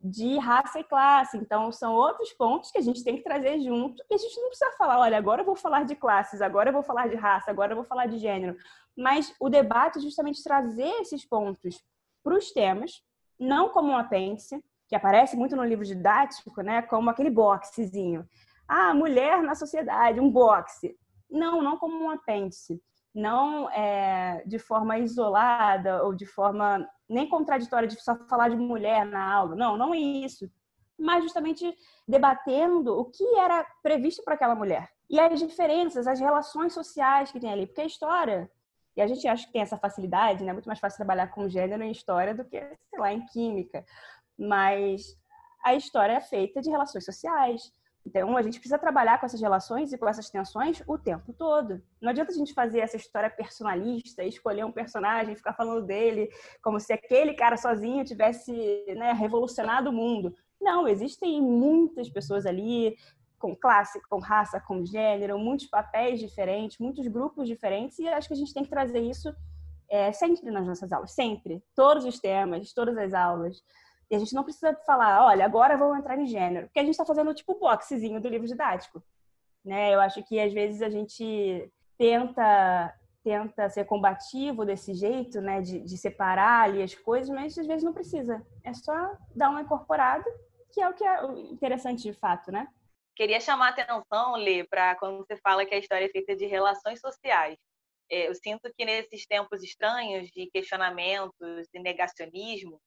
[0.00, 1.36] de raça e classe.
[1.36, 4.02] Então, são outros pontos que a gente tem que trazer junto.
[4.10, 6.72] E a gente não precisa falar, olha, agora eu vou falar de classes, agora eu
[6.72, 8.56] vou falar de raça, agora eu vou falar de gênero.
[8.96, 11.82] Mas o debate é justamente trazer esses pontos
[12.22, 13.02] para os temas,
[13.38, 16.82] não como um apêndice, que aparece muito no livro didático, né?
[16.82, 18.26] Como aquele boxezinho.
[18.68, 20.96] Ah, mulher na sociedade, um boxe.
[21.30, 22.80] Não, não como um apêndice.
[23.16, 29.06] Não é, de forma isolada ou de forma nem contraditória de só falar de mulher
[29.06, 29.56] na aula.
[29.56, 30.50] Não, não é isso.
[30.98, 31.74] Mas justamente
[32.06, 34.90] debatendo o que era previsto para aquela mulher.
[35.08, 37.66] E as diferenças, as relações sociais que tem ali.
[37.66, 38.50] Porque a história,
[38.94, 40.50] e a gente acha que tem essa facilidade, né?
[40.50, 43.82] É muito mais fácil trabalhar com gênero em história do que, sei lá, em química.
[44.38, 45.16] Mas
[45.64, 47.72] a história é feita de relações sociais,
[48.06, 51.82] então, a gente precisa trabalhar com essas relações e com essas tensões o tempo todo.
[52.00, 56.30] Não adianta a gente fazer essa história personalista, escolher um personagem, ficar falando dele
[56.62, 58.52] como se aquele cara sozinho tivesse
[58.96, 60.32] né, revolucionado o mundo.
[60.60, 62.96] Não, existem muitas pessoas ali
[63.40, 68.34] com classe, com raça, com gênero, muitos papéis diferentes, muitos grupos diferentes, e acho que
[68.34, 69.34] a gente tem que trazer isso
[69.90, 71.62] é, sempre nas nossas aulas, sempre.
[71.74, 73.62] Todos os temas, todas as aulas.
[74.10, 76.92] E a gente não precisa falar, olha, agora vamos entrar em gênero, porque a gente
[76.92, 79.02] está fazendo tipo o boxezinho do livro didático.
[79.64, 79.94] Né?
[79.94, 82.94] Eu acho que às vezes a gente tenta
[83.26, 87.82] tenta ser combativo desse jeito, né, de, de separar ali as coisas, mas às vezes
[87.82, 88.40] não precisa.
[88.62, 88.94] É só
[89.34, 90.24] dar uma incorporada,
[90.72, 92.68] que é o que é interessante de fato, né?
[93.16, 96.46] Queria chamar a atenção, Lê, para quando você fala que a história é feita de
[96.46, 97.58] relações sociais.
[98.08, 102.80] É, eu sinto que nesses tempos estranhos de questionamentos e negacionismo,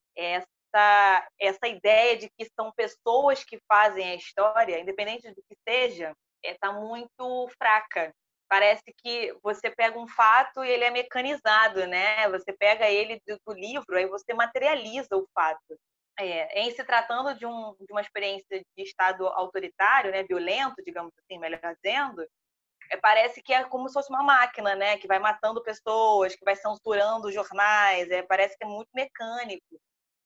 [0.73, 6.15] essa essa, ideia de que são pessoas que fazem a história, independente do que seja,
[6.43, 8.13] está é, muito fraca.
[8.47, 12.27] Parece que você pega um fato e ele é mecanizado, né?
[12.29, 15.77] Você pega ele do, do livro, aí você materializa o fato.
[16.19, 21.13] É, em se tratando de, um, de uma experiência de Estado autoritário, né, violento, digamos
[21.17, 22.27] assim, melhor dizendo,
[22.89, 26.43] é, parece que é como se fosse uma máquina, né, que vai matando pessoas, que
[26.43, 29.79] vai censurando jornais, é, parece que é muito mecânico.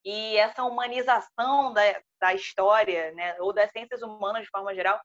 [0.04, 5.00] E essa humanização da, da história, né, ou das ciências humanas de forma geral,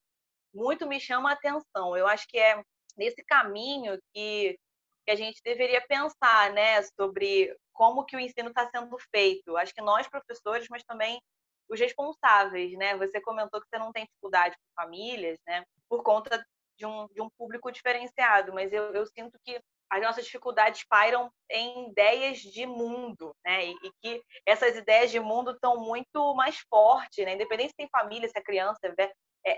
[0.53, 1.95] muito me chama a atenção.
[1.95, 2.61] Eu acho que é
[2.97, 4.57] nesse caminho que,
[5.05, 9.55] que a gente deveria pensar, né, sobre como que o ensino está sendo feito.
[9.55, 11.21] Acho que nós professores, mas também
[11.69, 12.97] os responsáveis, né?
[12.97, 15.63] Você comentou que você não tem dificuldade com famílias, né?
[15.87, 16.43] Por conta
[16.77, 21.31] de um, de um público diferenciado, mas eu, eu sinto que as nossas dificuldades pairam
[21.49, 23.65] em ideias de mundo, né?
[23.65, 27.33] E, e, que essas ideias de mundo estão muito mais fortes, né?
[27.33, 29.11] Independente se tem família, se é criança, é,
[29.45, 29.57] é,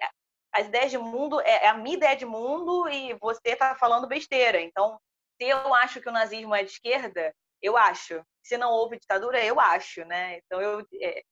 [0.53, 4.07] as ideias de mundo é, é, a minha ideia de mundo e você está falando
[4.07, 4.61] besteira.
[4.61, 4.99] Então,
[5.39, 8.23] se eu acho que o nazismo é de esquerda, eu acho.
[8.43, 10.37] Se não houve ditadura, eu acho, né?
[10.37, 11.23] Então, eu, é,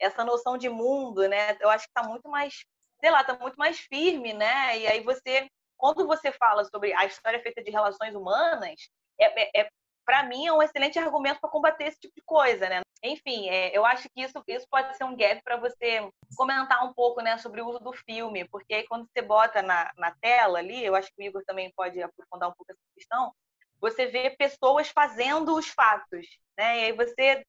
[0.00, 1.56] essa noção de mundo, né?
[1.60, 2.64] Eu acho que está muito mais
[3.00, 4.78] sei lá, tá muito mais firme, né?
[4.78, 9.62] E aí você, quando você fala sobre a história feita de relações humanas, é, é,
[9.62, 9.70] é
[10.04, 12.82] para mim é um excelente argumento para combater esse tipo de coisa, né?
[13.02, 16.92] Enfim, é, eu acho que isso, isso pode ser um gap para você comentar um
[16.92, 20.58] pouco, né, sobre o uso do filme, porque aí quando você bota na, na tela
[20.58, 23.32] ali, eu acho que o Igor também pode aprofundar um pouco essa questão,
[23.80, 26.26] você vê pessoas fazendo os fatos,
[26.58, 26.80] né?
[26.80, 27.46] E aí você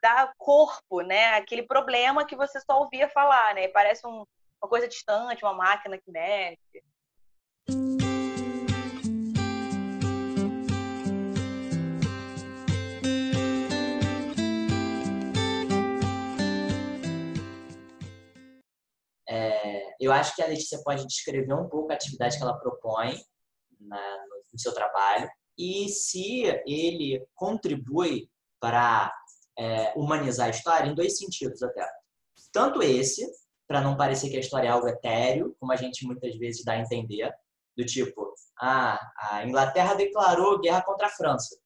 [0.00, 3.68] dá corpo, né, aquele problema que você só ouvia falar, né?
[3.68, 4.24] Parece um,
[4.62, 6.82] uma coisa distante, uma máquina que mexe.
[7.68, 7.74] É,
[19.98, 23.20] eu acho que a Letícia pode descrever um pouco a atividade que ela propõe
[23.80, 29.12] na, no seu trabalho e se ele contribui para
[29.58, 31.84] é, humanizar a história em dois sentidos até.
[32.52, 33.28] Tanto esse,
[33.66, 36.74] para não parecer que a história é algo etéreo, como a gente muitas vezes dá
[36.74, 37.34] a entender,
[37.76, 41.56] do tipo, ah, a Inglaterra declarou guerra contra a França.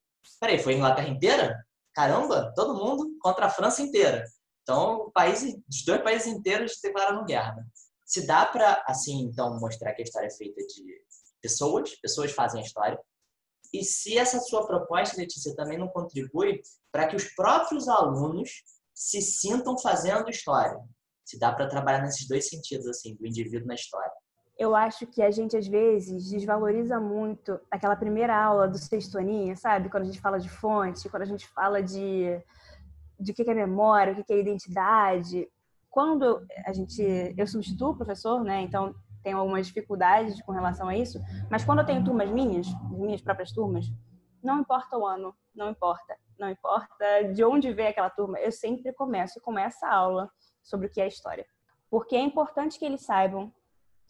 [0.40, 1.66] Peraí, foi a Inglaterra inteira?
[1.94, 4.24] Caramba, todo mundo contra a França inteira.
[4.62, 7.54] Então, o país, os dois países inteiros declararam guerra.
[7.54, 7.64] Né?
[8.04, 11.00] Se dá para, assim, então, mostrar que a história é feita de
[11.40, 12.98] pessoas, pessoas fazem a história,
[13.72, 19.22] e se essa sua proposta, Letícia, também não contribui para que os próprios alunos se
[19.22, 20.78] sintam fazendo história.
[21.24, 24.10] Se dá para trabalhar nesses dois sentidos, assim, do indivíduo na história.
[24.60, 29.88] Eu acho que a gente, às vezes, desvaloriza muito aquela primeira aula do sextoninha, sabe?
[29.88, 32.38] Quando a gente fala de fonte, quando a gente fala de,
[33.18, 35.48] de o que é memória, o que é identidade.
[35.88, 37.02] Quando a gente...
[37.38, 38.60] Eu substituo o professor, né?
[38.60, 41.18] Então, tenho algumas dificuldades com relação a isso,
[41.50, 43.86] mas quando eu tenho turmas minhas, minhas próprias turmas,
[44.42, 48.92] não importa o ano, não importa, não importa de onde veio aquela turma, eu sempre
[48.92, 50.30] começo com essa aula
[50.62, 51.46] sobre o que é história.
[51.90, 53.50] Porque é importante que eles saibam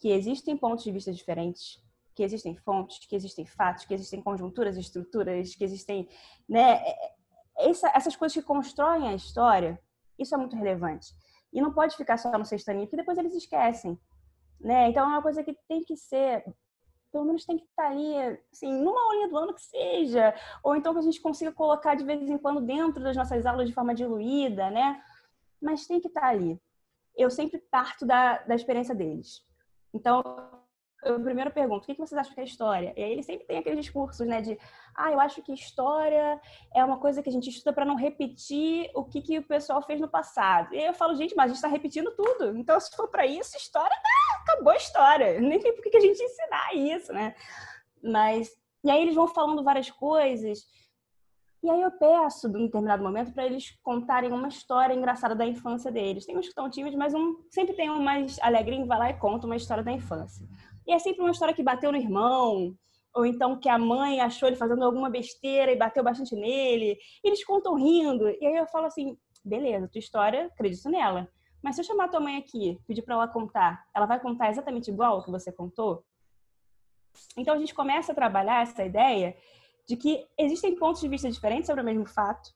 [0.01, 1.81] que existem pontos de vista diferentes,
[2.13, 6.09] que existem fontes, que existem fatos, que existem conjunturas, estruturas, que existem,
[6.49, 9.79] né, é, é, essa, essas coisas que constroem a história,
[10.19, 11.13] isso é muito relevante.
[11.53, 13.97] E não pode ficar só no sextaninho, porque depois eles esquecem
[14.63, 14.89] né?
[14.89, 16.43] Então é uma coisa que tem que ser,
[17.11, 18.15] pelo menos tem que estar ali,
[18.51, 20.33] assim, numa aulinha do ano que seja,
[20.63, 23.67] ou então que a gente consiga colocar de vez em quando dentro das nossas aulas
[23.67, 25.01] de forma diluída, né?
[25.61, 26.59] Mas tem que estar ali.
[27.15, 29.43] Eu sempre parto da, da experiência deles.
[29.93, 30.23] Então,
[31.03, 32.93] eu primeiro pergunto, o que vocês acham que é história?
[32.95, 34.57] E aí ele sempre tem aqueles discursos, né, de,
[34.95, 36.39] ah, eu acho que história
[36.75, 39.81] é uma coisa que a gente estuda para não repetir o que, que o pessoal
[39.81, 40.73] fez no passado.
[40.73, 42.55] E aí eu falo, gente, mas a gente está repetindo tudo.
[42.57, 45.39] Então, se for para isso, história, tá, acabou a história.
[45.41, 47.33] Nem tem por que a gente ensinar isso, né?
[48.03, 48.51] Mas,
[48.83, 50.59] e aí eles vão falando várias coisas.
[51.63, 55.45] E aí eu peço, em um determinado momento, para eles contarem uma história engraçada da
[55.45, 56.25] infância deles.
[56.25, 59.19] Tem uns que estão tímidos, mas um sempre tem um mais alegrinho, vai lá e
[59.19, 60.47] conta uma história da infância.
[60.87, 62.75] E é sempre uma história que bateu no irmão,
[63.13, 66.97] ou então que a mãe achou ele fazendo alguma besteira e bateu bastante nele.
[67.23, 68.27] E eles contam rindo.
[68.27, 71.29] E aí eu falo assim: beleza, tua história, acredito nela.
[71.61, 74.89] Mas se eu chamar tua mãe aqui, pedir para ela contar, ela vai contar exatamente
[74.89, 76.03] igual o que você contou?
[77.37, 79.35] Então a gente começa a trabalhar essa ideia
[79.87, 82.51] de que existem pontos de vista diferentes sobre o mesmo fato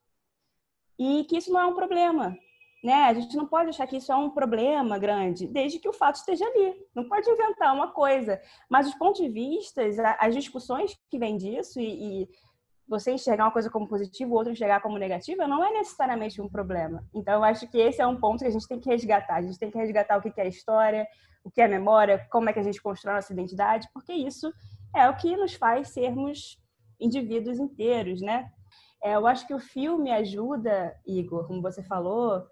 [0.98, 2.38] e que isso não é um problema.
[2.84, 2.94] Né?
[2.94, 6.18] A gente não pode achar que isso é um problema grande, desde que o fato
[6.18, 6.76] esteja ali.
[6.94, 8.40] Não pode inventar uma coisa.
[8.70, 9.82] Mas os pontos de vista,
[10.20, 12.30] as discussões que vêm disso e, e
[12.88, 16.48] você enxergar uma coisa como positiva, o outro enxergar como negativa, não é necessariamente um
[16.48, 17.04] problema.
[17.12, 19.38] Então, eu acho que esse é um ponto que a gente tem que resgatar.
[19.38, 21.08] A gente tem que resgatar o que é história,
[21.44, 24.54] o que é memória, como é que a gente constrói a nossa identidade, porque isso
[24.96, 26.60] é o que nos faz sermos
[27.00, 28.50] indivíduos inteiros, né?
[29.04, 32.44] É, eu acho que o filme ajuda, Igor, como você falou,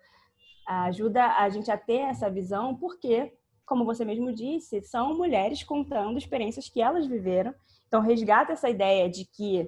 [0.68, 3.34] ajuda a gente a ter essa visão, porque,
[3.66, 7.54] como você mesmo disse, são mulheres contando experiências que elas viveram.
[7.88, 9.68] Então, resgata essa ideia de que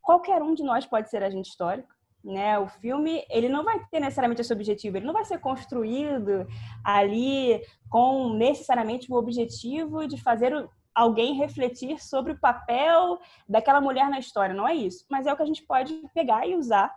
[0.00, 1.88] qualquer um de nós pode ser agente histórico.
[2.22, 2.58] Né?
[2.58, 6.46] O filme ele não vai ter necessariamente esse objetivo, ele não vai ser construído
[6.84, 10.52] ali com necessariamente o objetivo de fazer
[10.94, 13.18] alguém refletir sobre o papel
[13.48, 15.04] daquela mulher na história, não é isso.
[15.10, 16.94] Mas é o que a gente pode pegar e usar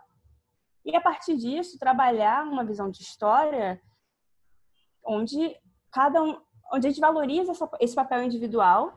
[0.84, 3.80] e a partir disso trabalhar uma visão de história
[5.04, 5.56] onde
[5.90, 6.38] cada um,
[6.72, 8.94] onde a gente valoriza essa, esse papel individual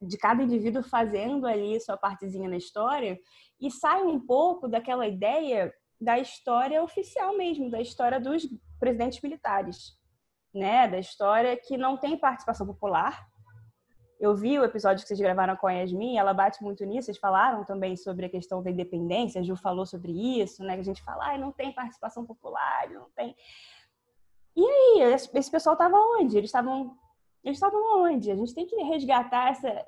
[0.00, 3.18] de cada indivíduo fazendo ali sua partezinha na história
[3.60, 8.46] e sai um pouco daquela ideia da história oficial mesmo, da história dos
[8.78, 9.96] presidentes militares,
[10.52, 10.88] né?
[10.88, 13.26] Da história que não tem participação popular,
[14.24, 17.18] eu vi o episódio que vocês gravaram com a Yasmin, ela bate muito nisso, vocês
[17.18, 20.74] falaram também sobre a questão da independência, a Ju falou sobre isso, né?
[20.74, 23.36] Que a gente fala, ah, não tem participação popular, não tem.
[24.56, 26.38] E aí, esse pessoal estava onde?
[26.38, 26.96] Eles estavam
[27.44, 28.30] eles estavam onde?
[28.30, 29.84] A gente tem que resgatar essa,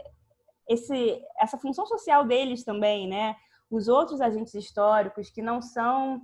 [0.68, 3.34] esse, essa função social deles também, né?
[3.70, 6.20] Os outros agentes históricos que não são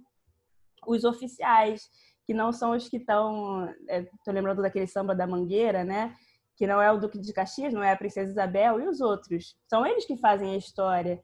[0.87, 1.89] os oficiais,
[2.27, 3.67] que não são os que estão.
[3.89, 6.15] Estou é, lembrando daquele samba da Mangueira, né?
[6.57, 9.57] Que não é o Duque de Caxias, não é a Princesa Isabel, e os outros.
[9.67, 11.21] São eles que fazem a história.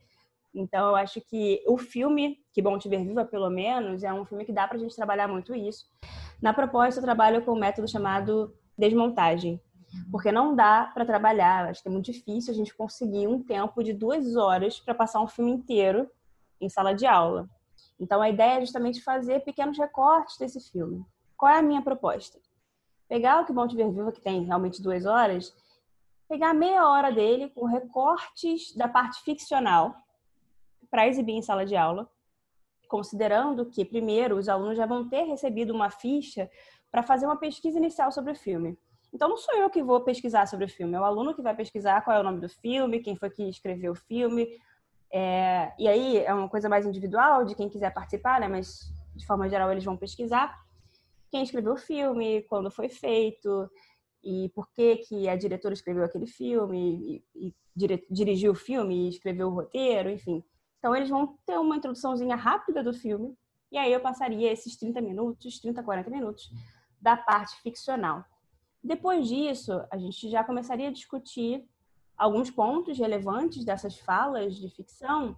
[0.55, 4.25] Então, eu acho que o filme, Que Bom Te Ver Viva, pelo menos, é um
[4.25, 5.87] filme que dá para a gente trabalhar muito isso.
[6.41, 9.61] Na proposta, eu trabalho com um método chamado desmontagem,
[10.11, 13.83] porque não dá para trabalhar, acho que é muito difícil a gente conseguir um tempo
[13.83, 16.11] de duas horas para passar um filme inteiro
[16.61, 17.49] em sala de aula.
[18.01, 21.05] Então, a ideia é justamente fazer pequenos recortes desse filme.
[21.37, 22.39] Qual é a minha proposta?
[23.09, 25.55] Pegar o Que Bom Te Ver Viva, que tem realmente duas horas,
[26.29, 29.95] pegar meia hora dele com recortes da parte ficcional,
[30.91, 32.09] para exibir em sala de aula,
[32.89, 36.51] considerando que, primeiro, os alunos já vão ter recebido uma ficha
[36.91, 38.79] para fazer uma pesquisa inicial sobre o filme.
[39.13, 41.55] Então, não sou eu que vou pesquisar sobre o filme, é o aluno que vai
[41.55, 44.49] pesquisar qual é o nome do filme, quem foi que escreveu o filme.
[45.11, 45.73] É...
[45.79, 48.49] e aí é uma coisa mais individual de quem quiser participar, né?
[48.49, 50.55] Mas de forma geral eles vão pesquisar
[51.31, 53.71] quem escreveu o filme, quando foi feito
[54.23, 58.07] e por que que a diretora escreveu aquele filme e, e dire...
[58.11, 60.43] dirigiu o filme e escreveu o roteiro, enfim.
[60.79, 63.37] Então, eles vão ter uma introduçãozinha rápida do filme,
[63.71, 66.51] e aí eu passaria esses 30 minutos, 30, 40 minutos
[67.01, 68.25] da parte ficcional.
[68.83, 71.65] Depois disso, a gente já começaria a discutir
[72.17, 75.37] alguns pontos relevantes dessas falas de ficção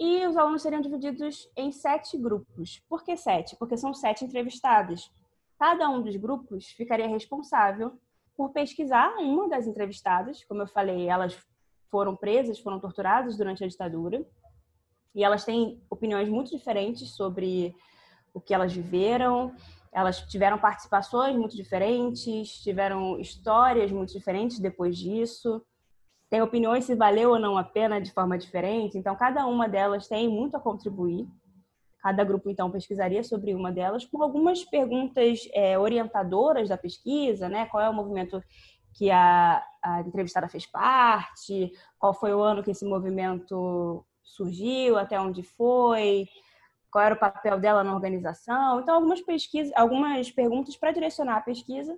[0.00, 2.82] e os alunos seriam divididos em sete grupos.
[2.88, 3.54] Por que sete?
[3.56, 5.12] Porque são sete entrevistadas.
[5.58, 7.92] Cada um dos grupos ficaria responsável
[8.34, 10.42] por pesquisar uma das entrevistadas.
[10.44, 11.38] Como eu falei, elas
[11.90, 14.26] foram presas, foram torturadas durante a ditadura
[15.14, 17.76] e elas têm opiniões muito diferentes sobre
[18.32, 19.54] o que elas viveram.
[19.92, 25.62] Elas tiveram participações muito diferentes, tiveram histórias muito diferentes depois disso.
[26.30, 28.96] Tem opiniões se valeu ou não a pena de forma diferente.
[28.96, 31.26] Então, cada uma delas tem muito a contribuir.
[32.00, 37.66] Cada grupo, então, pesquisaria sobre uma delas com algumas perguntas é, orientadoras da pesquisa, né?
[37.66, 38.42] Qual é o movimento
[38.94, 41.72] que a, a entrevistada fez parte?
[41.98, 46.28] Qual foi o ano que esse movimento surgiu, até onde foi,
[46.90, 48.80] qual era o papel dela na organização.
[48.80, 51.96] Então, algumas pesquisas, algumas perguntas para direcionar a pesquisa.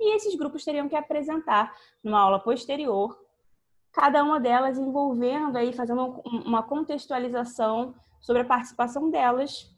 [0.00, 3.16] E esses grupos teriam que apresentar numa aula posterior,
[3.92, 9.70] cada uma delas envolvendo aí, fazendo uma contextualização sobre a participação delas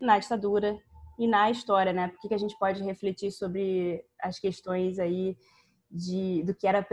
[0.00, 0.76] na ditadura
[1.18, 2.08] e na história, né?
[2.08, 5.36] Por que a gente pode refletir sobre as questões aí
[5.90, 6.86] de, do que era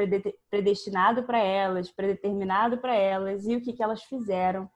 [0.49, 4.69] predestinado para elas, predeterminado para elas e o que, que elas fizeram.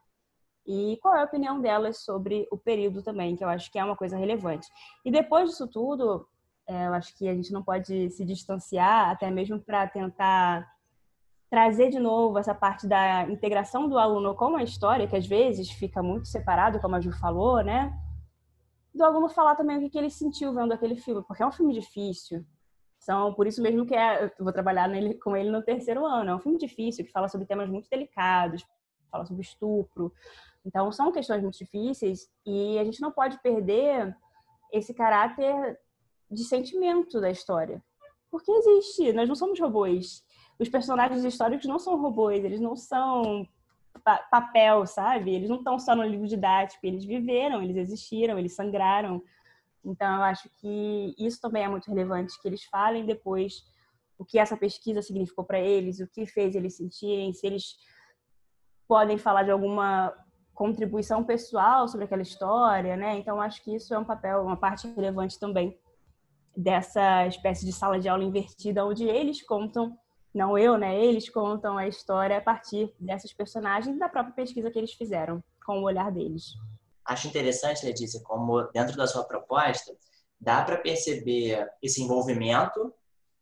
[0.65, 3.83] E qual é a opinião delas sobre o período também, que eu acho que é
[3.83, 4.67] uma coisa relevante.
[5.03, 6.27] E depois disso tudo,
[6.71, 10.65] é, eu acho que a gente não pode se distanciar, até mesmo para tentar
[11.49, 15.69] trazer de novo essa parte da integração do aluno com a história, que às vezes
[15.69, 17.93] fica muito separado, como a Ju falou, né?
[18.95, 21.73] Do aluno falar também o que, ele sentiu vendo aquele filme, porque é um filme
[21.73, 22.45] difícil,
[22.97, 26.29] são por isso mesmo que é, eu vou trabalhar nele, com ele no terceiro ano.
[26.29, 28.65] É um filme difícil que fala sobre temas muito delicados,
[29.11, 30.13] fala sobre estupro.
[30.63, 34.15] Então são questões muito difíceis e a gente não pode perder
[34.71, 35.79] esse caráter
[36.31, 37.83] de sentimento da história.
[38.29, 40.23] Porque existe, nós não somos robôs.
[40.57, 43.47] Os personagens históricos não são robôs, eles não são
[44.31, 45.33] papel, sabe?
[45.33, 49.21] Eles não estão só no livro didático, eles viveram, eles existiram, eles sangraram,
[49.83, 53.63] então, eu acho que isso também é muito relevante, que eles falem depois
[54.17, 57.75] o que essa pesquisa significou para eles, o que fez eles sentirem, se eles
[58.87, 60.13] podem falar de alguma
[60.53, 63.17] contribuição pessoal sobre aquela história, né?
[63.17, 65.77] Então, acho que isso é um papel, uma parte relevante também
[66.55, 69.97] dessa espécie de sala de aula invertida, onde eles contam,
[70.33, 71.03] não eu, né?
[71.03, 75.79] Eles contam a história a partir dessas personagens da própria pesquisa que eles fizeram, com
[75.79, 76.53] o olhar deles.
[77.05, 79.93] Acho interessante, Letícia, como dentro da sua proposta
[80.39, 82.93] dá para perceber esse envolvimento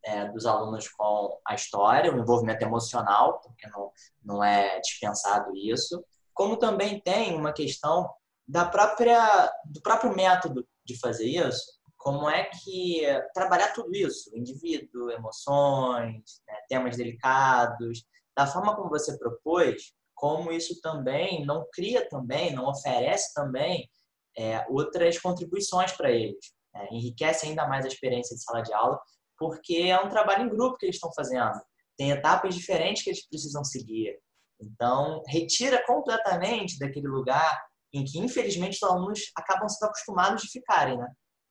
[0.04, 3.92] é, dos alunos com a história, o envolvimento emocional, porque não,
[4.24, 6.04] não é dispensado isso,
[6.34, 8.10] como também tem uma questão
[8.48, 13.02] da própria, do próprio método de fazer isso, como é que
[13.34, 18.04] trabalhar tudo isso, indivíduo, emoções, né, temas delicados,
[18.36, 23.90] da forma como você propôs, como isso também não cria também, não oferece também
[24.38, 26.54] é, outras contribuições para eles.
[26.74, 28.98] É, enriquece ainda mais a experiência de sala de aula,
[29.38, 31.60] porque é um trabalho em grupo que eles estão fazendo.
[31.98, 34.18] Tem etapas diferentes que eles precisam seguir.
[34.62, 37.62] Então, retira completamente daquele lugar
[37.94, 41.08] em que, infelizmente, os alunos acabam sendo acostumados de ficarem, né?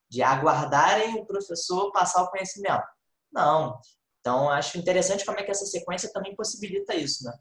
[0.09, 2.87] De aguardarem o professor passar o conhecimento.
[3.33, 3.79] Não.
[4.21, 7.33] Então, acho interessante como é que essa sequência também possibilita isso, né?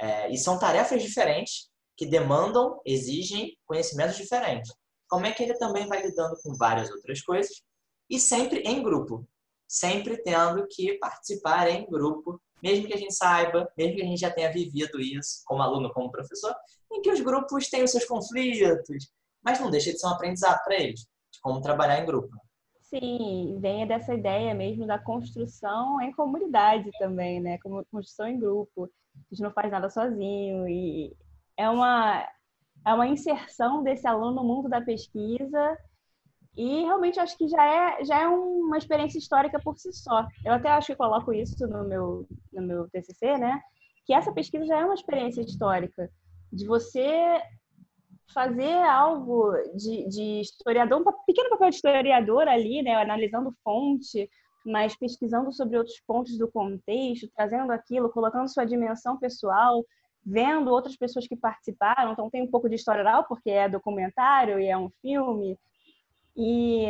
[0.00, 4.72] É, e são tarefas diferentes que demandam, exigem conhecimentos diferentes.
[5.08, 7.62] Como é que ele também vai lidando com várias outras coisas
[8.08, 9.26] e sempre em grupo,
[9.68, 14.20] sempre tendo que participar em grupo, mesmo que a gente saiba, mesmo que a gente
[14.20, 16.54] já tenha vivido isso como aluno, como professor,
[16.92, 20.62] em que os grupos têm os seus conflitos, mas não deixa de ser um aprendizado
[20.64, 21.06] para eles,
[21.42, 22.30] como trabalhar em grupo.
[22.82, 27.58] Sim, vem dessa ideia mesmo da construção em comunidade também, né?
[27.58, 28.84] Como construção em grupo.
[28.84, 31.14] A gente não faz nada sozinho e
[31.56, 32.28] é uma
[32.84, 35.78] é uma inserção desse aluno no mundo da pesquisa
[36.56, 40.26] e realmente acho que já é já é uma experiência histórica por si só.
[40.44, 43.60] Eu até acho que coloco isso no meu no meu TCC, né?
[44.04, 46.10] Que essa pesquisa já é uma experiência histórica
[46.52, 47.40] de você
[48.32, 54.28] fazer algo de, de historiador, um pequeno papel de historiador ali, né, analisando fonte,
[54.64, 59.84] mas pesquisando sobre outros pontos do contexto, trazendo aquilo, colocando sua dimensão pessoal,
[60.24, 62.12] vendo outras pessoas que participaram.
[62.12, 65.58] Então tem um pouco de história oral, porque é documentário e é um filme.
[66.36, 66.86] E,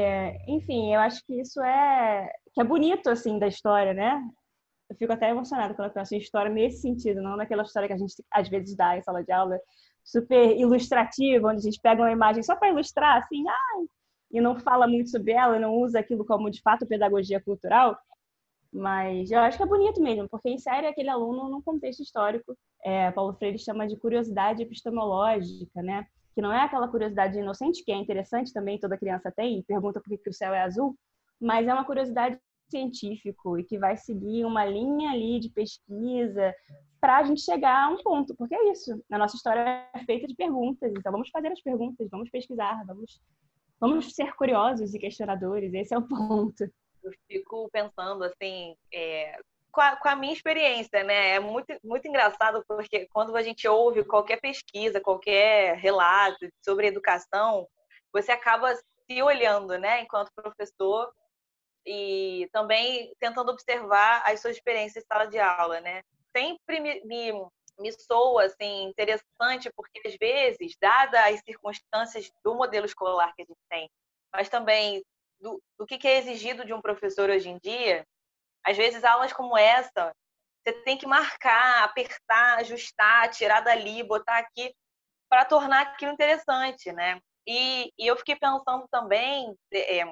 [0.46, 4.22] enfim, eu acho que isso é que é bonito assim da história, né?
[4.88, 7.94] Eu fico até emocionada quando eu penso em história nesse sentido, não naquela história que
[7.94, 9.58] a gente às vezes dá em sala de aula,
[10.04, 13.84] super ilustrativa, onde a gente pega uma imagem só para ilustrar, assim, ah,
[14.30, 17.96] e não fala muito sobre ela, não usa aquilo como de fato pedagogia cultural.
[18.72, 22.56] Mas eu acho que é bonito mesmo, porque insere aquele aluno num contexto histórico.
[22.82, 26.06] É, Paulo Freire chama de curiosidade epistemológica, né?
[26.34, 30.00] Que não é aquela curiosidade inocente, que é interessante também, toda criança tem, e pergunta
[30.00, 30.96] por que o céu é azul,
[31.38, 32.38] mas é uma curiosidade
[32.70, 36.54] científico e que vai seguir uma linha ali de pesquisa
[37.02, 39.04] para a gente chegar a um ponto, porque é isso.
[39.10, 43.20] A nossa história é feita de perguntas, então vamos fazer as perguntas, vamos pesquisar, vamos,
[43.80, 46.62] vamos ser curiosos e questionadores, esse é o ponto.
[47.02, 49.36] Eu fico pensando assim, é,
[49.72, 51.30] com, a, com, a, minha experiência, né?
[51.30, 57.66] É muito, muito engraçado porque quando a gente ouve qualquer pesquisa, qualquer relato sobre educação,
[58.12, 61.12] você acaba se olhando, né, enquanto professor
[61.84, 66.00] e também tentando observar as suas experiências em sala de aula, né?
[66.36, 67.32] Sempre me, me,
[67.78, 73.44] me soa assim, interessante, porque às vezes, dadas as circunstâncias do modelo escolar que a
[73.44, 73.90] gente tem,
[74.32, 75.02] mas também
[75.40, 78.06] do, do que, que é exigido de um professor hoje em dia,
[78.64, 80.14] às vezes aulas como essa,
[80.62, 84.72] você tem que marcar, apertar, ajustar, tirar dali, botar aqui,
[85.28, 87.18] para tornar aquilo interessante, né?
[87.46, 90.04] E, e eu fiquei pensando também, é,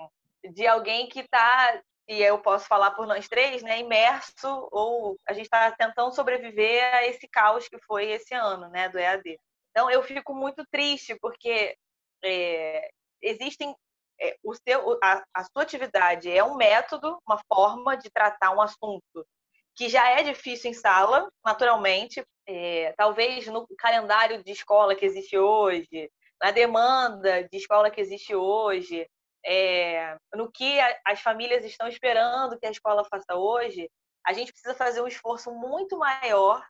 [0.51, 1.81] de alguém que está,
[2.11, 6.83] e eu posso falar por nós três, né, imerso, ou a gente está tentando sobreviver
[6.93, 9.39] a esse caos que foi esse ano, né, do EAD.
[9.71, 11.77] Então, eu fico muito triste, porque
[12.25, 12.91] é,
[13.23, 13.77] existem.
[14.21, 18.61] É, o seu, a, a sua atividade é um método, uma forma de tratar um
[18.61, 19.25] assunto
[19.77, 25.39] que já é difícil em sala, naturalmente, é, talvez no calendário de escola que existe
[25.39, 26.11] hoje,
[26.43, 29.09] na demanda de escola que existe hoje,
[29.45, 33.91] é, no que a, as famílias estão esperando que a escola faça hoje,
[34.27, 36.63] a gente precisa fazer um esforço muito maior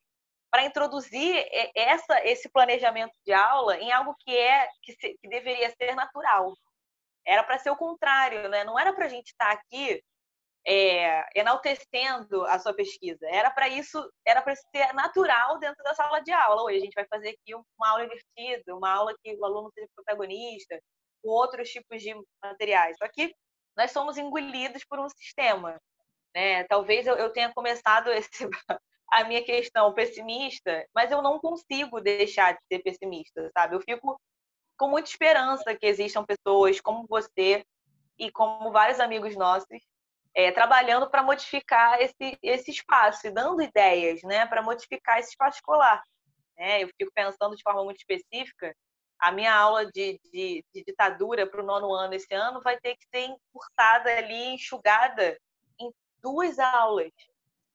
[0.51, 5.71] para introduzir essa, esse planejamento de aula em algo que é que, se, que deveria
[5.71, 6.55] ser natural.
[7.25, 8.65] Era para ser o contrário, né?
[8.65, 10.03] Não era para a gente estar tá aqui
[10.67, 13.27] é, enaltecendo a sua pesquisa.
[13.29, 16.63] Era para isso, era para ser natural dentro da sala de aula.
[16.65, 19.89] Hoje a gente vai fazer aqui uma aula divertida, uma aula que o aluno seja
[19.95, 20.81] protagonista,
[21.23, 22.97] com outros tipos de materiais.
[22.99, 23.35] Só que
[23.77, 25.81] nós somos engolidos por um sistema.
[26.35, 26.65] Né?
[26.65, 28.49] Talvez eu, eu tenha começado esse,
[29.11, 33.75] a minha questão pessimista, mas eu não consigo deixar de ser pessimista, sabe?
[33.75, 34.21] Eu fico
[34.79, 37.65] com muita esperança que existam pessoas como você
[38.19, 39.81] e como vários amigos nossos
[40.35, 45.59] é, trabalhando para modificar esse, esse espaço e dando ideias né, para modificar esse espaço
[45.59, 46.03] escolar.
[46.57, 46.83] Né?
[46.83, 48.75] Eu fico pensando de forma muito específica
[49.21, 52.97] a minha aula de, de, de ditadura para o nono ano esse ano vai ter
[52.97, 55.39] que ser encurtada ali, enxugada
[55.79, 55.93] em
[56.23, 57.13] duas aulas,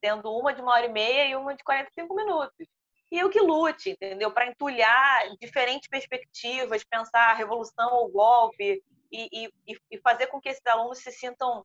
[0.01, 2.67] tendo uma de uma hora e meia e uma de 45 minutos.
[3.11, 4.31] E eu que lute, entendeu?
[4.31, 10.49] Para entulhar diferentes perspectivas, pensar a revolução ou golpe e, e, e fazer com que
[10.49, 11.63] esses alunos se sintam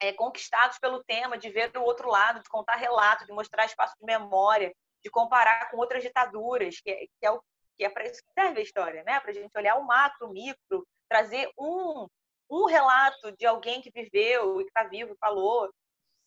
[0.00, 3.96] é, conquistados pelo tema, de ver o outro lado, de contar relatos, de mostrar espaço
[3.98, 4.72] de memória,
[5.02, 7.42] de comparar com outras ditaduras, que é, que é o
[7.76, 9.20] que é para isso que serve a história, né?
[9.20, 12.08] Para a gente olhar o macro, o micro, trazer um,
[12.50, 15.70] um relato de alguém que viveu e que está vivo falou.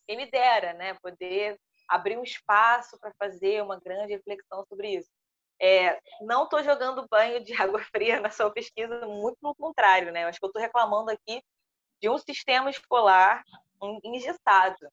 [0.08, 0.94] Quem me dera, né?
[0.96, 5.10] Poder abrir um espaço para fazer uma grande reflexão sobre isso.
[5.62, 10.26] É, não estou jogando banho de água fria na sua pesquisa, muito pelo contrário, né?
[10.26, 11.42] Acho que eu estou reclamando aqui
[12.02, 13.44] de um sistema escolar
[14.04, 14.90] engessado,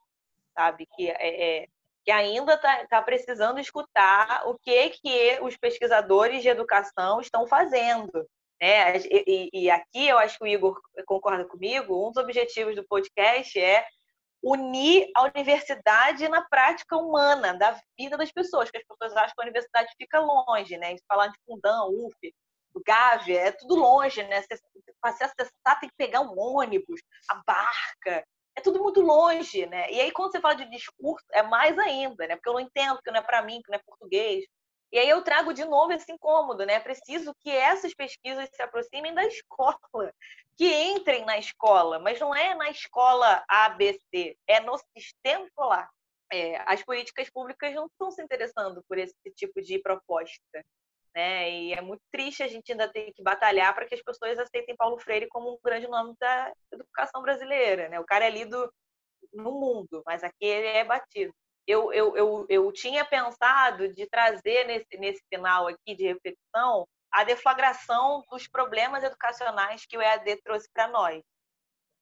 [0.55, 0.87] sabe?
[0.97, 1.69] Que, é, é
[2.07, 8.25] que ainda está tá precisando escutar o que, que os pesquisadores de educação estão fazendo.
[8.63, 8.99] Né?
[9.11, 13.59] E, e, aqui eu acho que o Igor concorda comigo, um dos objetivos do podcast
[13.59, 13.85] é
[14.41, 19.43] unir a universidade na prática humana da vida das pessoas, que as pessoas acham que
[19.43, 20.95] a universidade fica longe, né?
[21.09, 22.35] Falar de Fundão, UF,
[22.87, 24.45] Gávea, é tudo longe, né?
[25.01, 28.25] Para acessar tem que pegar um ônibus, a barca,
[28.57, 29.91] é tudo muito longe, né?
[29.93, 32.37] E aí quando você fala de discurso, é mais ainda, né?
[32.37, 34.45] Porque eu não entendo, que não é para mim, que não é português.
[34.91, 36.75] E aí eu trago de novo esse incômodo, né?
[36.75, 40.13] É preciso que essas pesquisas se aproximem da escola,
[40.57, 45.91] que entrem na escola, mas não é na escola ABC, é no sistema escolar.
[46.33, 50.65] É, as políticas públicas não estão se interessando por esse tipo de proposta.
[51.17, 51.51] Né?
[51.51, 54.77] E é muito triste a gente ainda ter que batalhar para que as pessoas aceitem
[54.77, 57.89] Paulo Freire como um grande nome da educação brasileira.
[57.89, 57.99] Né?
[57.99, 58.73] O cara é lido
[59.33, 61.33] no mundo, mas aqui ele é batido
[61.67, 67.25] eu, eu, eu, eu tinha pensado de trazer nesse, nesse final aqui de reflexão a
[67.25, 71.23] deflagração dos problemas educacionais que o EAD trouxe para nós.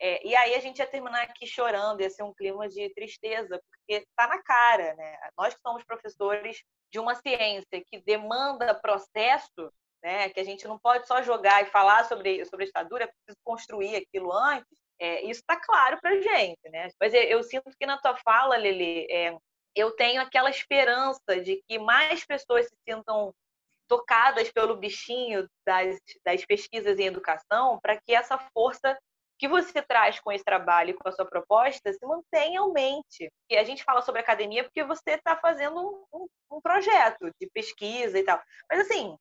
[0.01, 3.61] É, e aí a gente ia terminar aqui chorando, ia ser um clima de tristeza,
[3.71, 5.19] porque está na cara, né?
[5.39, 6.63] Nós que somos professores
[6.95, 10.29] de uma ciência que demanda processo, né?
[10.29, 13.37] Que a gente não pode só jogar e falar sobre, sobre a ditadura, é preciso
[13.43, 14.79] construir aquilo antes.
[15.01, 16.89] É, isso está claro para a gente, né?
[17.01, 19.37] Mas eu, eu, sinto que na tua fala, Lili, é,
[19.75, 23.35] eu tenho aquela esperança de que mais pessoas se sintam
[23.89, 28.97] tocadas pelo bichinho das, das pesquisas em educação, para que essa força
[29.39, 33.31] que você traz com esse trabalho e com a sua proposta se mantenha aumente.
[33.51, 37.49] E a gente fala sobre academia porque você está fazendo um, um, um, projeto de
[37.51, 38.41] pesquisa e tal.
[38.71, 39.17] Mas, assim,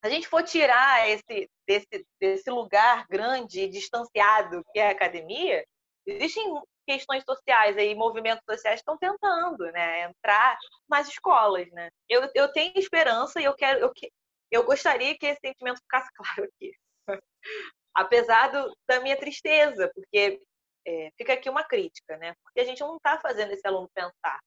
[0.00, 4.92] se a gente for tirar esse, desse, desse lugar grande e distanciado que é a
[4.92, 5.64] academia,
[6.06, 6.44] existem
[6.86, 10.56] questões sociais aí, movimentos sociais estão tentando, né, entrar
[10.88, 11.90] nas escolas, né.
[12.08, 13.92] Eu, eu tenho esperança e eu quero, eu,
[14.50, 16.72] eu gostaria que esse sentimento ficasse claro aqui,
[17.98, 20.40] apesar do, da minha tristeza, porque
[20.86, 24.38] é, fica aqui uma crítica, né, porque a gente não está fazendo esse aluno pensar,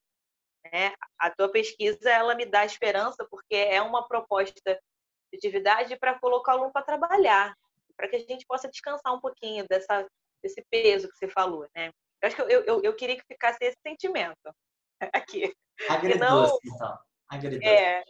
[0.71, 0.93] né.
[1.19, 6.53] A tua pesquisa ela me dá esperança porque é uma proposta de atividade para colocar
[6.53, 7.53] o aluno para trabalhar,
[7.97, 10.07] para que a gente possa descansar um pouquinho dessa
[10.43, 11.91] desse peso que você falou, né?
[12.19, 14.55] Eu acho que eu, eu, eu queria que ficasse esse sentimento
[15.13, 15.53] aqui.
[15.87, 16.97] Agridoce, então.
[17.29, 17.67] Agridoce.
[17.67, 18.03] É,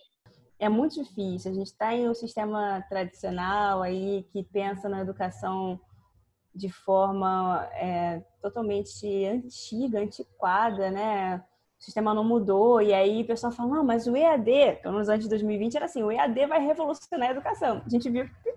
[0.62, 1.52] é muito difícil.
[1.52, 5.80] A gente está em um sistema tradicional aí que pensa na educação
[6.54, 11.44] de forma é, totalmente antiga, antiquada, né?
[11.80, 15.10] O sistema não mudou e aí o pessoal fala, não, mas o EAD, pelo menos
[15.10, 17.82] antes de 2020 era assim, o EAD vai revolucionar a educação.
[17.84, 18.54] A gente viu que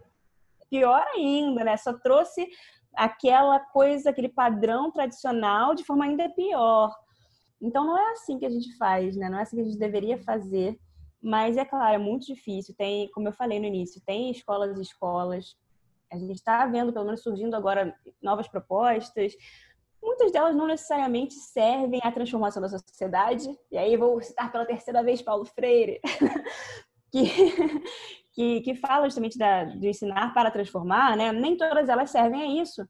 [0.69, 1.75] pior ainda, né?
[1.79, 2.47] Só trouxe
[2.95, 6.95] aquela coisa, aquele padrão tradicional de forma ainda pior.
[7.63, 9.31] Então não é assim que a gente faz, né?
[9.31, 10.79] Não é assim que a gente deveria fazer.
[11.25, 12.75] Mas é claro, é muito difícil.
[12.77, 15.57] Tem, como eu falei no início, tem escolas e escolas.
[16.13, 19.35] A gente está vendo, pelo menos surgindo agora, novas propostas.
[20.03, 23.49] Muitas delas não necessariamente servem à transformação da sociedade.
[23.73, 25.99] E aí vou citar pela terceira vez Paulo Freire,
[27.11, 27.31] que,
[28.35, 31.33] que, que fala justamente da, de ensinar para transformar, né?
[31.33, 32.87] Nem todas elas servem a isso,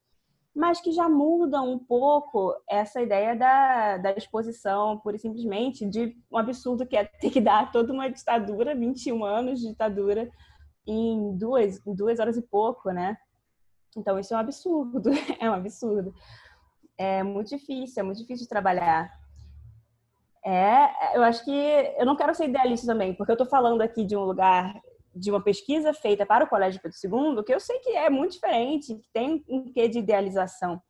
[0.55, 6.17] mas que já mudam um pouco essa ideia da, da exposição, pura e simplesmente, de
[6.31, 10.31] um absurdo que é ter que dar toda uma ditadura, 21 anos de ditadura,
[10.87, 13.17] em duas, em duas horas e pouco, né?
[13.97, 16.15] Então, isso é um absurdo, é um absurdo.
[16.97, 19.11] É muito difícil, é muito difícil de trabalhar.
[20.45, 24.05] É, eu acho que eu não quero ser idealista também, porque eu estou falando aqui
[24.05, 24.81] de um lugar
[25.15, 26.97] de uma pesquisa feita para o Colégio Pedro
[27.37, 30.83] II, que eu sei que é muito diferente, que tem um quê de idealização,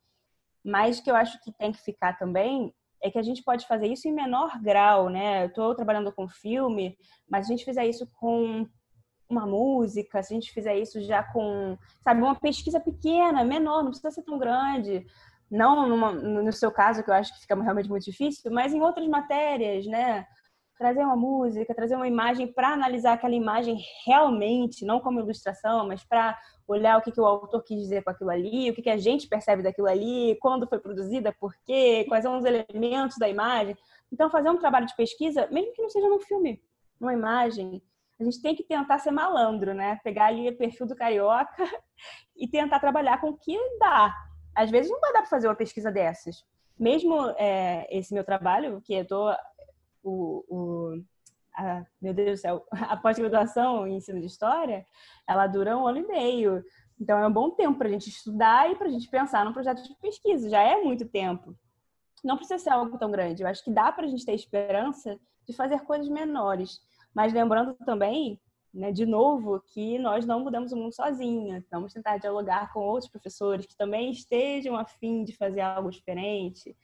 [0.63, 3.87] mas que eu acho que tem que ficar também é que a gente pode fazer
[3.87, 5.43] isso em menor grau, né?
[5.43, 6.97] Eu estou trabalhando com filme,
[7.29, 8.67] mas a gente fizer isso com
[9.29, 13.89] uma música, se a gente fizer isso já com, sabe, uma pesquisa pequena, menor, não
[13.89, 15.05] precisa ser tão grande.
[15.49, 18.81] Não numa, no seu caso, que eu acho que fica realmente muito difícil, mas em
[18.81, 20.25] outras matérias, né?
[20.77, 26.03] Trazer uma música, trazer uma imagem para analisar aquela imagem realmente, não como ilustração, mas
[26.03, 28.89] para olhar o que, que o autor quis dizer com aquilo ali, o que, que
[28.89, 33.29] a gente percebe daquilo ali, quando foi produzida, por quê, quais são os elementos da
[33.29, 33.75] imagem.
[34.11, 36.61] Então, fazer um trabalho de pesquisa, mesmo que não seja num filme,
[36.99, 37.81] numa imagem,
[38.19, 39.99] a gente tem que tentar ser malandro, né?
[40.03, 41.49] Pegar ali o perfil do carioca
[42.35, 44.13] e tentar trabalhar com o que dá.
[44.55, 46.45] Às vezes não vai dar para fazer uma pesquisa dessas.
[46.79, 49.35] Mesmo é, esse meu trabalho, que eu estou
[50.05, 51.03] o, o
[51.57, 54.85] a, meu Deus do céu, a pós-graduação em ensino de história,
[55.27, 56.63] ela dura um ano e meio.
[56.99, 59.53] Então é um bom tempo para a gente estudar e para a gente pensar no
[59.53, 60.49] projeto de pesquisa.
[60.49, 61.55] Já é muito tempo.
[62.23, 63.43] Não precisa ser algo tão grande.
[63.43, 66.79] Eu acho que dá para a gente ter esperança de fazer coisas menores.
[67.13, 68.39] Mas lembrando também,
[68.73, 71.65] né, de novo, que nós não mudamos o mundo sozinhos.
[71.69, 76.75] Vamos tentar dialogar com outros professores que também estejam afim de fazer algo diferente.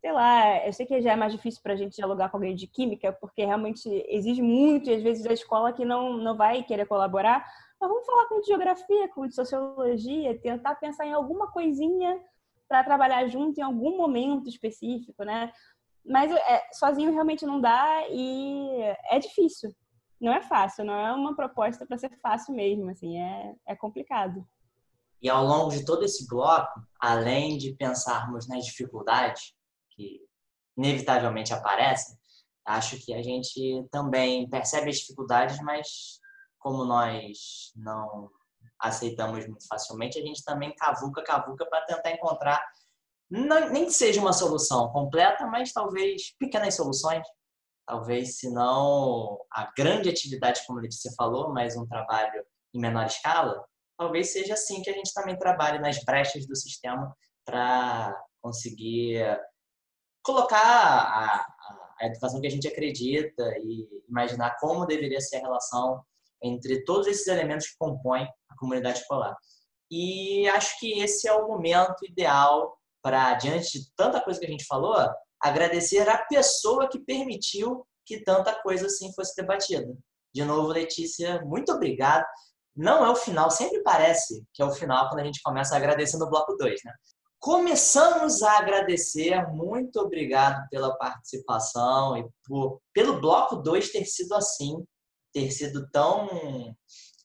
[0.00, 2.54] Sei lá, eu sei que já é mais difícil para a gente dialogar com alguém
[2.54, 6.62] de química, porque realmente exige muito, e às vezes a escola que não, não vai
[6.62, 7.44] querer colaborar,
[7.78, 12.18] mas vamos falar com de geografia, com de sociologia, tentar pensar em alguma coisinha
[12.66, 15.52] para trabalhar junto em algum momento específico, né?
[16.06, 18.80] Mas é, sozinho realmente não dá e
[19.10, 19.74] é difícil.
[20.18, 24.46] Não é fácil, não é uma proposta para ser fácil mesmo, assim, é, é complicado.
[25.20, 29.54] E ao longo de todo esse bloco, além de pensarmos nas dificuldades
[30.00, 30.20] que
[30.76, 32.16] inevitavelmente aparecem,
[32.64, 36.18] acho que a gente também percebe as dificuldades, mas
[36.58, 38.30] como nós não
[38.78, 42.64] aceitamos muito facilmente, a gente também cavuca, cavuca para tentar encontrar,
[43.30, 47.26] não, nem que seja uma solução completa, mas talvez pequenas soluções.
[47.86, 53.64] Talvez, se não a grande atividade, como você falou, mas um trabalho em menor escala,
[53.98, 59.22] talvez seja assim que a gente também trabalhe nas brechas do sistema para conseguir
[60.22, 61.46] colocar a,
[62.00, 66.02] a, educação que a gente acredita e imaginar como deveria ser a relação
[66.42, 69.36] entre todos esses elementos que compõem a comunidade escolar.
[69.90, 74.50] E acho que esse é o momento ideal para, diante de tanta coisa que a
[74.50, 74.96] gente falou,
[75.40, 79.94] agradecer a pessoa que permitiu que tanta coisa assim fosse debatida.
[80.34, 82.24] De novo, Letícia, muito obrigado.
[82.76, 85.78] Não é o final, sempre parece que é o final quando a gente começa a
[85.78, 86.92] agradecer no bloco 2, né?
[87.40, 94.86] Começamos a agradecer, muito obrigado pela participação e por, pelo bloco 2 ter sido assim
[95.32, 96.28] ter sido tão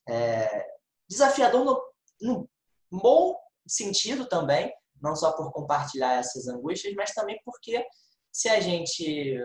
[0.08, 0.66] é,
[1.08, 1.82] desafiador no,
[2.20, 2.48] no
[2.90, 3.36] bom
[3.66, 7.84] sentido também, não só por compartilhar essas angústias, mas também porque
[8.32, 9.38] se a gente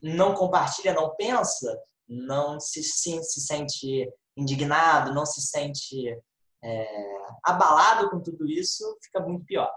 [0.00, 6.08] não compartilha, não pensa, não se, se, se sente indignado, não se sente
[6.62, 6.86] é,
[7.42, 9.70] abalado com tudo isso, fica muito pior.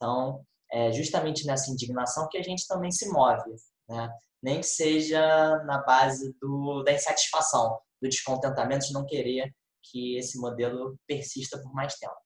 [0.00, 3.54] Então, é justamente nessa indignação que a gente também se move.
[3.88, 4.08] Né?
[4.42, 10.38] nem que seja na base do, da insatisfação, do descontentamento de não querer que esse
[10.38, 12.16] modelo persista por mais tempo.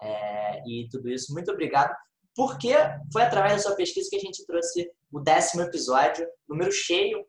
[0.00, 1.94] É, e tudo isso, muito obrigado,
[2.34, 2.72] porque
[3.12, 7.26] foi através da sua pesquisa que a gente trouxe o décimo episódio, número cheio,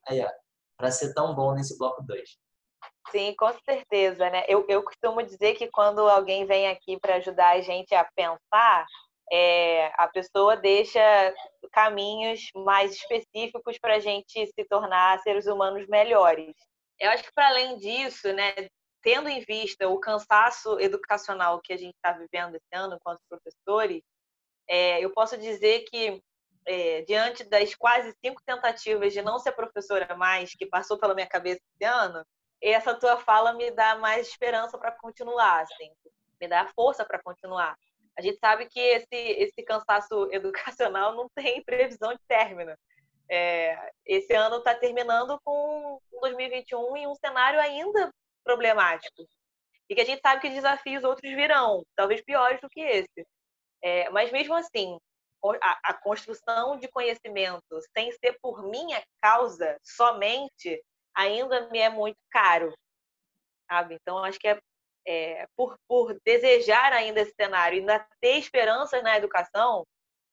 [0.77, 2.29] para ser tão bom nesse bloco 2.
[3.11, 4.43] Sim, com certeza, né?
[4.47, 8.85] Eu, eu costumo dizer que quando alguém vem aqui para ajudar a gente a pensar,
[9.31, 10.99] é, a pessoa deixa
[11.71, 16.55] caminhos mais específicos para a gente se tornar seres humanos melhores.
[16.99, 18.53] Eu acho que, para além disso, né,
[19.01, 24.01] tendo em vista o cansaço educacional que a gente está vivendo esse ano enquanto professores,
[24.67, 26.21] é, eu posso dizer que,
[26.65, 31.27] é, diante das quase cinco tentativas de não ser professora mais que passou pela minha
[31.27, 32.25] cabeça esse ano,
[32.61, 35.89] essa tua fala me dá mais esperança para continuar, assim,
[36.41, 37.77] me dá força para continuar.
[38.19, 42.75] A gente sabe que esse, esse cansaço educacional não tem previsão de término.
[43.31, 48.11] É, esse ano está terminando com 2021 em um cenário ainda
[48.43, 49.25] problemático.
[49.89, 53.25] E que a gente sabe que desafios outros virão, talvez piores do que esse.
[53.81, 54.99] É, mas mesmo assim,
[55.61, 60.83] a, a, construção de conhecimento sem ser por minha causa somente
[61.15, 62.73] ainda me é muito caro.
[63.71, 63.95] Sabe?
[63.95, 64.59] Então, acho que é
[65.09, 69.83] é, por, por desejar ainda esse cenário e ainda ter esperanças na educação,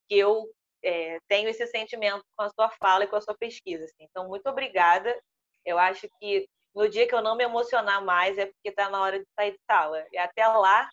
[0.07, 0.47] que eu
[0.85, 3.87] é, tenho esse sentimento com a sua fala e com a sua pesquisa.
[3.87, 4.05] Assim.
[4.05, 5.19] Então, muito obrigada.
[5.65, 9.01] Eu acho que no dia que eu não me emocionar mais é porque está na
[9.01, 10.07] hora de sair de sala.
[10.13, 10.87] E até lá,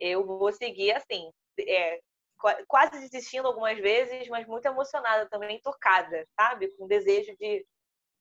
[0.00, 2.00] eu vou seguir assim, é,
[2.66, 6.68] quase desistindo algumas vezes, mas muito emocionada também, tocada, sabe?
[6.76, 7.64] Com desejo de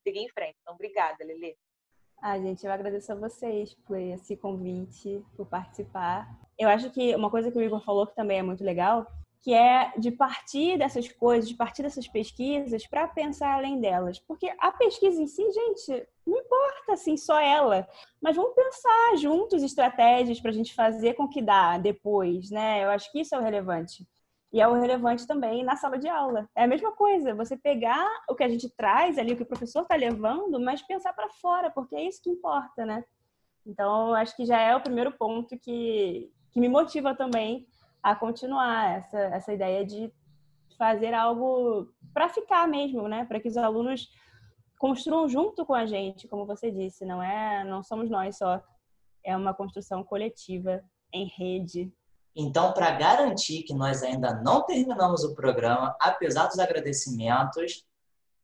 [0.05, 0.55] seguir em frente.
[0.61, 1.57] Então, obrigada, Lili.
[2.21, 6.29] Ah, gente, eu agradeço a vocês por esse convite, por participar.
[6.57, 9.07] Eu acho que uma coisa que o Igor falou que também é muito legal,
[9.41, 14.19] que é de partir dessas coisas, de partir dessas pesquisas para pensar além delas.
[14.19, 17.87] Porque a pesquisa em si, gente, não importa assim só ela,
[18.21, 22.83] mas vamos pensar juntos estratégias para a gente fazer com que dá depois, né?
[22.83, 24.05] Eu acho que isso é o relevante.
[24.51, 26.49] E é o relevante também na sala de aula.
[26.55, 29.47] É a mesma coisa, você pegar o que a gente traz ali, o que o
[29.47, 33.03] professor está levando, mas pensar para fora, porque é isso que importa, né?
[33.65, 37.67] Então, acho que já é o primeiro ponto que, que me motiva também
[38.01, 40.11] a continuar essa, essa ideia de
[40.77, 43.25] fazer algo para ficar mesmo, né?
[43.25, 44.09] Para que os alunos
[44.79, 48.63] construam junto com a gente, como você disse, não é, não somos nós só,
[49.23, 50.81] é uma construção coletiva
[51.13, 51.93] em rede
[52.35, 57.83] Então, para garantir que nós ainda não terminamos o programa, apesar dos agradecimentos,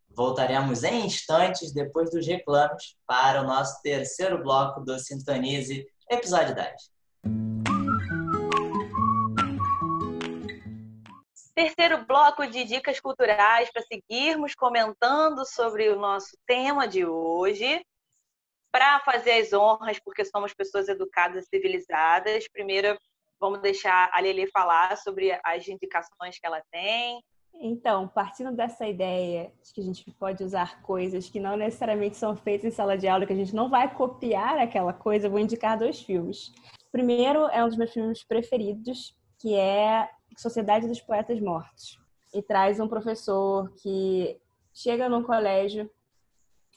[0.10, 6.96] voltaremos em instantes depois dos reclames para o nosso terceiro bloco do Sintonize, episódio 10.
[11.54, 17.86] Terceiro bloco de dicas culturais para seguirmos comentando sobre o nosso tema de hoje.
[18.72, 22.98] Para fazer as honras, porque somos pessoas educadas e civilizadas, primeiro
[23.40, 27.22] vamos deixar a Lele falar sobre as indicações que ela tem.
[27.62, 32.36] Então, partindo dessa ideia de que a gente pode usar coisas que não necessariamente são
[32.36, 35.40] feitas em sala de aula, que a gente não vai copiar aquela coisa, eu vou
[35.40, 36.50] indicar dois filmes.
[36.88, 41.98] O primeiro é um dos meus filmes preferidos, que é Sociedade dos Poetas Mortos.
[42.34, 44.38] E traz um professor que
[44.74, 45.90] chega num colégio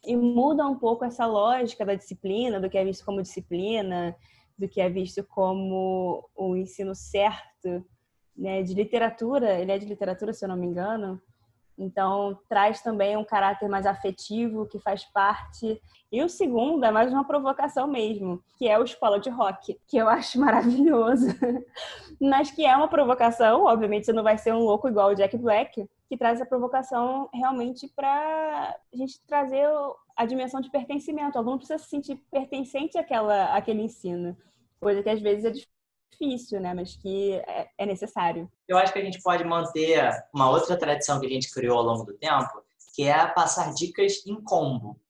[0.04, 4.16] e muda um pouco essa lógica da disciplina, do que é visto como disciplina,
[4.59, 7.84] do que é visto como o ensino certo,
[8.36, 11.20] né, de literatura, ele é de literatura, se eu não me engano,
[11.78, 15.80] então, traz também um caráter mais afetivo, que faz parte.
[16.11, 19.96] E o segundo é mais uma provocação mesmo, que é o Escola de Rock, que
[19.96, 21.28] eu acho maravilhoso.
[22.20, 25.36] Mas que é uma provocação, obviamente você não vai ser um louco igual o Jack
[25.36, 29.68] Black, que traz a provocação realmente para a gente trazer
[30.19, 31.39] a dimensão de pertencimento.
[31.39, 34.37] O aluno precisa se sentir pertencente àquela, àquele ensino,
[34.81, 35.79] coisa que às vezes é difícil
[36.61, 36.75] né?
[36.75, 38.51] Mas que é, é necessário.
[38.66, 41.85] Eu acho que a gente pode manter uma outra tradição que a gente criou ao
[41.85, 42.61] longo do tempo,
[42.93, 45.01] que é passar dicas em combo.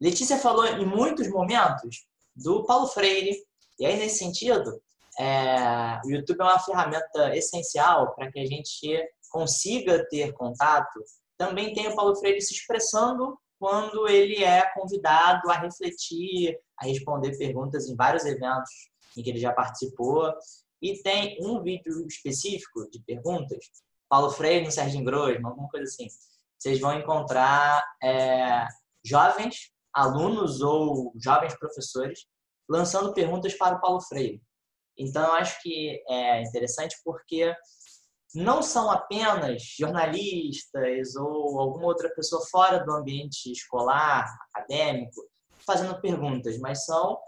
[0.00, 3.36] Letícia falou em muitos momentos do Paulo Freire,
[3.78, 4.82] e aí nesse sentido,
[5.16, 10.98] é, o YouTube é uma ferramenta essencial para que a gente consiga ter contato.
[11.38, 17.36] Também tem o Paulo Freire se expressando quando ele é convidado a refletir, a responder
[17.36, 18.70] perguntas em vários eventos
[19.14, 20.32] em que ele já participou.
[20.80, 23.58] E tem um vídeo específico de perguntas,
[24.08, 26.08] Paulo Freire no Serginho Grosma, alguma coisa assim.
[26.58, 28.66] Vocês vão encontrar é,
[29.04, 32.20] jovens alunos ou jovens professores
[32.66, 34.40] lançando perguntas para o Paulo Freire.
[34.96, 37.54] Então, eu acho que é interessante porque
[38.34, 45.28] não são apenas jornalistas ou alguma outra pessoa fora do ambiente escolar, acadêmico,
[45.66, 47.18] fazendo perguntas, mas são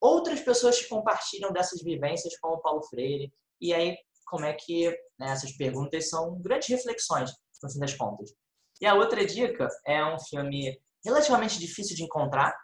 [0.00, 3.32] outras pessoas que compartilham dessas vivências, como o Paulo Freire.
[3.60, 3.96] E aí,
[4.26, 7.30] como é que né, essas perguntas são grandes reflexões,
[7.62, 8.32] no fim das contas.
[8.80, 12.54] E a outra dica é um filme relativamente difícil de encontrar,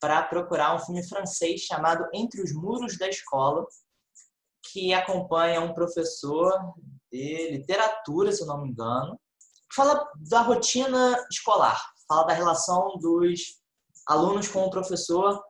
[0.00, 3.64] para procurar um filme francês chamado Entre os Muros da Escola,
[4.72, 6.74] que acompanha um professor
[7.12, 9.18] literatura, se não me engano,
[9.68, 13.60] que fala da rotina escolar, fala da relação dos
[14.06, 15.42] alunos com o professor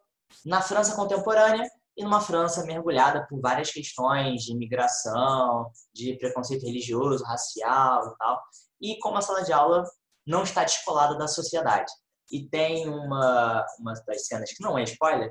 [0.44, 7.24] na França contemporânea e numa França mergulhada por várias questões de imigração, de preconceito religioso,
[7.24, 8.42] racial e tal,
[8.80, 9.84] e como a sala de aula
[10.26, 11.92] não está descolada da sociedade.
[12.30, 15.30] E tem uma, uma das cenas que não é spoiler,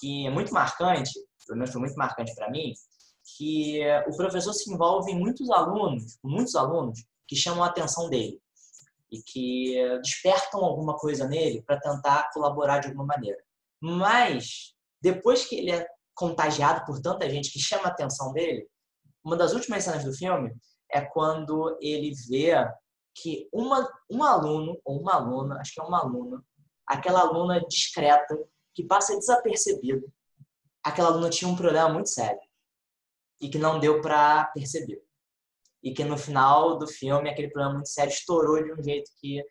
[0.00, 1.12] que é muito marcante,
[1.46, 2.72] pelo menos foi muito marcante para mim,
[3.24, 8.40] que o professor se envolve em muitos alunos, muitos alunos que chamam a atenção dele
[9.10, 13.38] e que despertam alguma coisa nele para tentar colaborar de alguma maneira.
[13.80, 18.68] Mas, depois que ele é contagiado por tanta gente que chama a atenção dele,
[19.24, 20.54] uma das últimas cenas do filme
[20.92, 22.54] é quando ele vê
[23.14, 26.44] que uma, um aluno, ou uma aluna, acho que é uma aluna,
[26.86, 28.36] aquela aluna discreta,
[28.74, 30.12] que passa desapercebido,
[30.82, 32.40] aquela aluna tinha um problema muito sério
[33.40, 35.02] e que não deu para perceber.
[35.82, 39.42] E que no final do filme aquele problema muito sério estourou de um jeito que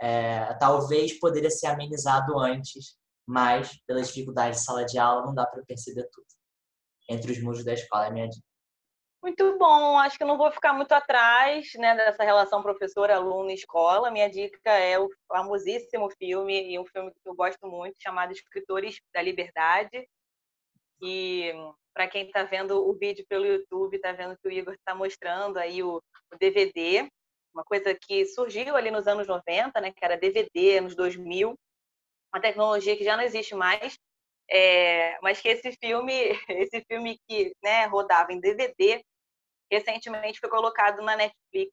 [0.00, 5.46] é, talvez poderia ser amenizado antes mas pelas dificuldades de sala de aula não dá
[5.46, 6.26] para perceber tudo.
[7.08, 8.46] Entre os muros da escola é minha dica.
[9.22, 14.10] Muito bom, acho que não vou ficar muito atrás né, dessa relação professor-aluno-escola.
[14.10, 19.00] Minha dica é o famosíssimo filme, e um filme que eu gosto muito, chamado Escritores
[19.14, 20.06] da Liberdade.
[21.00, 21.54] E
[21.94, 25.58] para quem está vendo o vídeo pelo YouTube, está vendo que o Igor está mostrando
[25.58, 27.08] aí o, o, DVD,
[27.54, 31.56] uma coisa que surgiu ali nos anos 90, né, que era DVD, anos 2000,
[32.34, 33.96] uma tecnologia que já não existe mais,
[34.50, 36.12] é, mas que esse filme,
[36.50, 39.00] esse filme que né, rodava em DVD,
[39.70, 41.70] recentemente foi colocado na Netflix,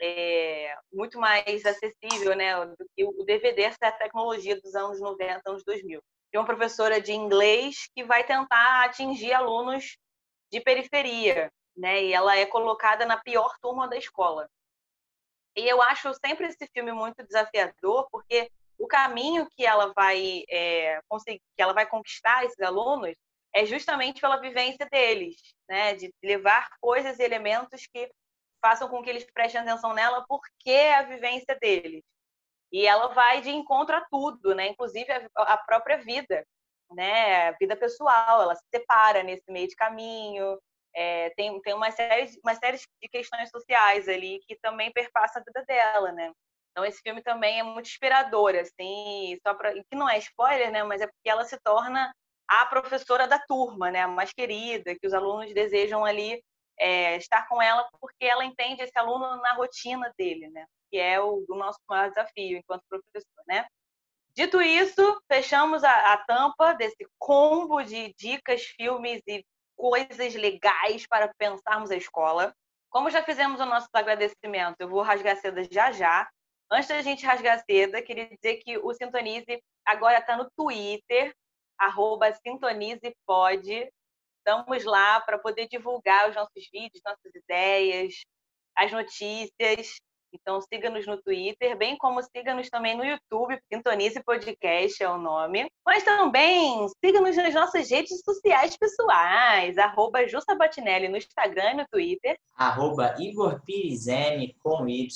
[0.00, 5.42] é, muito mais acessível né, do que o DVD, essa é tecnologia dos anos 90,
[5.44, 6.00] anos 2000.
[6.34, 9.96] Tem uma professora de inglês que vai tentar atingir alunos
[10.50, 14.50] de periferia, né, e ela é colocada na pior turma da escola.
[15.56, 21.00] E eu acho sempre esse filme muito desafiador, porque o caminho que ela vai é,
[21.08, 23.16] conseguir, que ela vai conquistar esses alunos
[23.54, 25.36] é justamente pela vivência deles.
[25.68, 25.94] né?
[25.94, 28.10] De levar coisas e elementos que
[28.60, 32.02] façam com que eles prestem atenção nela, porque é a vivência deles.
[32.74, 34.66] E ela vai de encontro a tudo, né?
[34.66, 36.44] Inclusive a, a própria vida,
[36.90, 37.50] né?
[37.50, 40.58] A vida pessoal, ela se separa nesse meio de caminho.
[40.92, 45.42] É, tem, tem uma série, uma série de questões sociais ali que também perpassa a
[45.44, 46.32] vida dela, né?
[46.72, 50.82] Então esse filme também é muito inspirador, assim, só para que não é spoiler, né?
[50.82, 52.12] Mas é porque ela se torna
[52.48, 54.00] a professora da turma, né?
[54.00, 56.42] A mais querida, que os alunos desejam ali
[56.76, 60.66] é, estar com ela porque ela entende esse aluno na rotina dele, né?
[60.94, 63.66] Que é o, o nosso maior desafio enquanto professor, né?
[64.32, 71.34] Dito isso, fechamos a, a tampa desse combo de dicas, filmes e coisas legais para
[71.36, 72.54] pensarmos a escola.
[72.90, 76.30] Como já fizemos o nosso agradecimento, eu vou rasgar seda já já.
[76.70, 81.34] Antes da gente rasgar seda, queria dizer que o Sintonize agora está no Twitter,
[81.76, 83.90] arroba sintonizepod.
[84.38, 88.14] Estamos lá para poder divulgar os nossos vídeos, nossas ideias,
[88.76, 89.96] as notícias.
[90.34, 95.70] Então, siga-nos no Twitter, bem como siga-nos também no YouTube, Sintonize Podcast é o nome.
[95.86, 101.86] Mas também siga-nos nas nossas redes sociais pessoais, arroba Justa Batinelli no Instagram e no
[101.88, 102.36] Twitter.
[102.56, 105.06] Arroba Igor Pires M com Y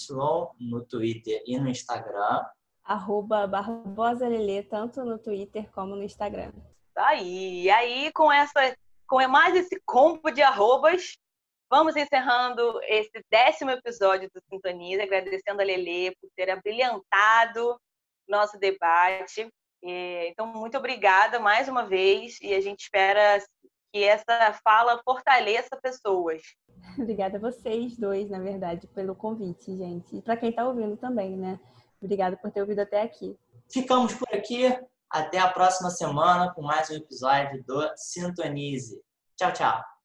[0.60, 2.44] no Twitter e no Instagram.
[2.84, 6.52] Arroba Barbosa Lelê, tanto no Twitter como no Instagram.
[6.96, 8.74] Aí, e aí com essa
[9.08, 11.16] com mais esse combo de arrobas,
[11.70, 17.78] vamos encerrando esse décimo episódio do Sintoniza, agradecendo a Lele por ter abrilhantado
[18.28, 19.48] nosso debate.
[19.82, 23.42] Então, muito obrigada mais uma vez e a gente espera
[23.92, 26.42] que essa fala fortaleça pessoas.
[26.98, 30.16] Obrigada a vocês dois, na verdade, pelo convite, gente.
[30.16, 31.58] E para quem está ouvindo também, né?
[32.00, 33.36] Obrigada por ter ouvido até aqui.
[33.70, 34.66] Ficamos por aqui.
[35.10, 39.00] Até a próxima semana com mais um episódio do Sintonize.
[39.36, 39.97] Tchau, tchau.